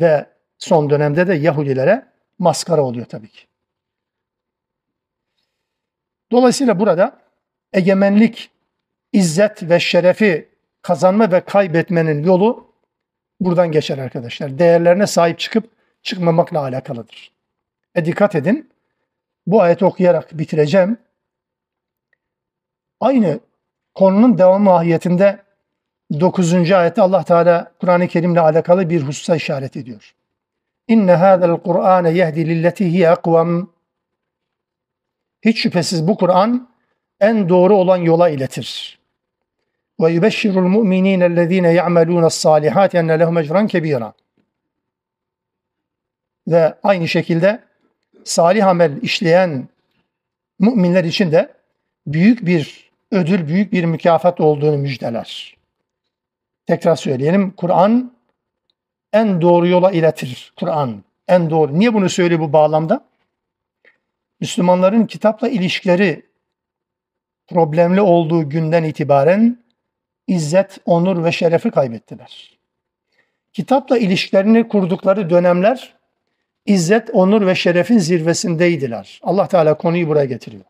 [0.01, 0.32] ve
[0.63, 2.07] son dönemde de Yahudilere
[2.39, 3.47] maskara oluyor tabii ki.
[6.31, 7.19] Dolayısıyla burada
[7.73, 8.51] egemenlik,
[9.13, 10.49] izzet ve şerefi
[10.83, 12.75] kazanma ve kaybetmenin yolu
[13.41, 14.59] buradan geçer arkadaşlar.
[14.59, 15.71] Değerlerine sahip çıkıp
[16.03, 17.33] çıkmamakla alakalıdır.
[17.95, 18.71] E dikkat edin.
[19.47, 20.99] Bu ayeti okuyarak bitireceğim.
[23.01, 23.41] Aynı
[23.95, 25.43] konunun devamı mahiyetinde
[26.21, 26.73] 9.
[26.73, 30.15] ayette Allah Teala Kur'an-ı Kerim'le alakalı bir hususa işaret ediyor.
[30.89, 33.73] İnne hâzel Kur'âne yehdi lilleti hiye akvam.
[35.45, 36.69] Hiç şüphesiz bu Kur'an
[37.21, 38.99] en doğru olan yola iletir.
[40.01, 44.13] Ve yubeşşirul mu'minîne ellezîne ya'melûnes sâlihâti enne lehum ecran kebîrâ.
[46.49, 47.65] Ve aynı şekilde
[48.25, 49.69] salih amel işleyen
[50.59, 51.53] müminler için de
[52.07, 55.57] büyük bir ödül, büyük bir mükafat olduğunu müjdeler.
[56.67, 57.51] Tekrar söyleyelim.
[57.51, 58.13] Kur'an
[59.13, 60.53] en doğru yola iletir.
[60.57, 61.79] Kur'an en doğru.
[61.79, 63.05] Niye bunu söylüyor bu bağlamda?
[64.41, 66.27] Müslümanların kitapla ilişkileri
[67.47, 69.59] problemli olduğu günden itibaren
[70.27, 72.59] izzet, onur ve şerefi kaybettiler.
[73.53, 75.95] Kitapla ilişkilerini kurdukları dönemler
[76.67, 79.21] izzet, onur ve şerefin zirvesindeydiler.
[79.23, 80.65] Allah Teala konuyu buraya getiriyor.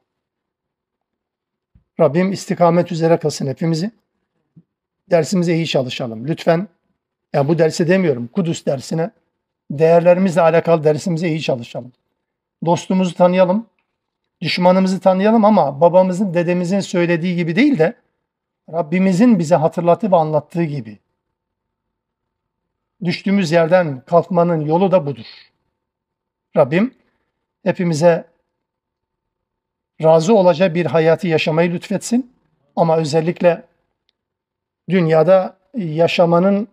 [2.01, 3.91] Rabbim istikamet üzere kılsın hepimizi.
[5.11, 6.29] Dersimize iyi çalışalım.
[6.29, 6.69] Lütfen,
[7.33, 9.11] ya bu dersi demiyorum, Kudüs dersine,
[9.71, 11.93] değerlerimizle alakalı dersimize iyi çalışalım.
[12.65, 13.67] Dostumuzu tanıyalım,
[14.41, 17.95] düşmanımızı tanıyalım ama babamızın, dedemizin söylediği gibi değil de
[18.73, 20.99] Rabbimizin bize hatırlattığı ve anlattığı gibi.
[23.05, 25.27] Düştüğümüz yerden kalkmanın yolu da budur.
[26.57, 26.95] Rabbim
[27.63, 28.25] hepimize
[30.03, 32.33] razı olacağı bir hayatı yaşamayı lütfetsin.
[32.77, 33.63] Ama özellikle
[34.89, 36.69] dünyada yaşamanın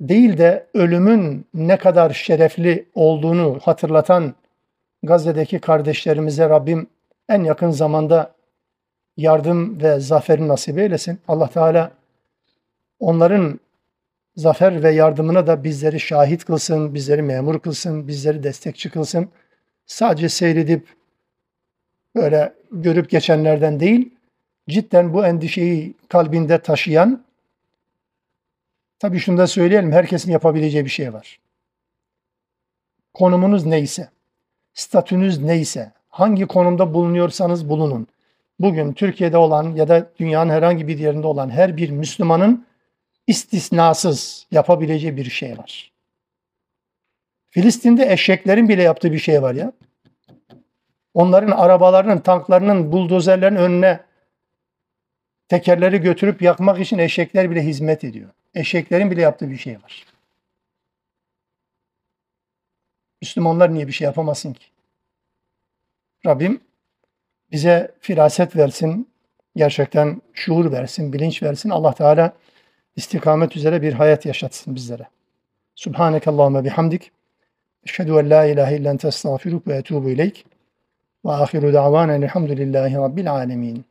[0.00, 4.34] değil de ölümün ne kadar şerefli olduğunu hatırlatan
[5.02, 6.86] Gazze'deki kardeşlerimize Rabbim
[7.28, 8.34] en yakın zamanda
[9.16, 11.18] yardım ve zaferi nasip eylesin.
[11.28, 11.90] Allah Teala
[13.00, 13.60] onların
[14.36, 19.28] zafer ve yardımına da bizleri şahit kılsın, bizleri memur kılsın, bizleri destekçi kılsın.
[19.86, 20.86] Sadece seyredip
[22.16, 24.14] böyle görüp geçenlerden değil,
[24.68, 27.24] cidden bu endişeyi kalbinde taşıyan,
[28.98, 31.40] tabii şunu da söyleyelim, herkesin yapabileceği bir şey var.
[33.14, 34.08] konumunuz neyse,
[34.74, 38.06] statünüz neyse, hangi konumda bulunuyorsanız bulunun.
[38.60, 42.66] Bugün Türkiye'de olan ya da dünyanın herhangi bir yerinde olan her bir Müslümanın
[43.26, 45.92] istisnasız yapabileceği bir şey var.
[47.50, 49.72] Filistin'de eşeklerin bile yaptığı bir şey var ya.
[51.14, 54.00] Onların arabalarının, tanklarının, buldozerlerin önüne
[55.48, 58.30] tekerleri götürüp yakmak için eşekler bile hizmet ediyor.
[58.54, 60.06] Eşeklerin bile yaptığı bir şey var.
[63.22, 64.66] Müslümanlar niye bir şey yapamasın ki?
[66.26, 66.60] Rabbim
[67.52, 69.08] bize firaset versin,
[69.56, 71.70] gerçekten şuur versin, bilinç versin.
[71.70, 72.32] Allah Teala
[72.96, 75.08] istikamet üzere bir hayat yaşatsın bizlere.
[75.74, 77.12] Subhaneke Allahümme bihamdik.
[77.84, 80.46] Eşhedü en la ilahe illen testağfiruk ve etubu ileyk.
[81.24, 83.84] Ve ahiru da'vanen elhamdülillahi rabbil alemin.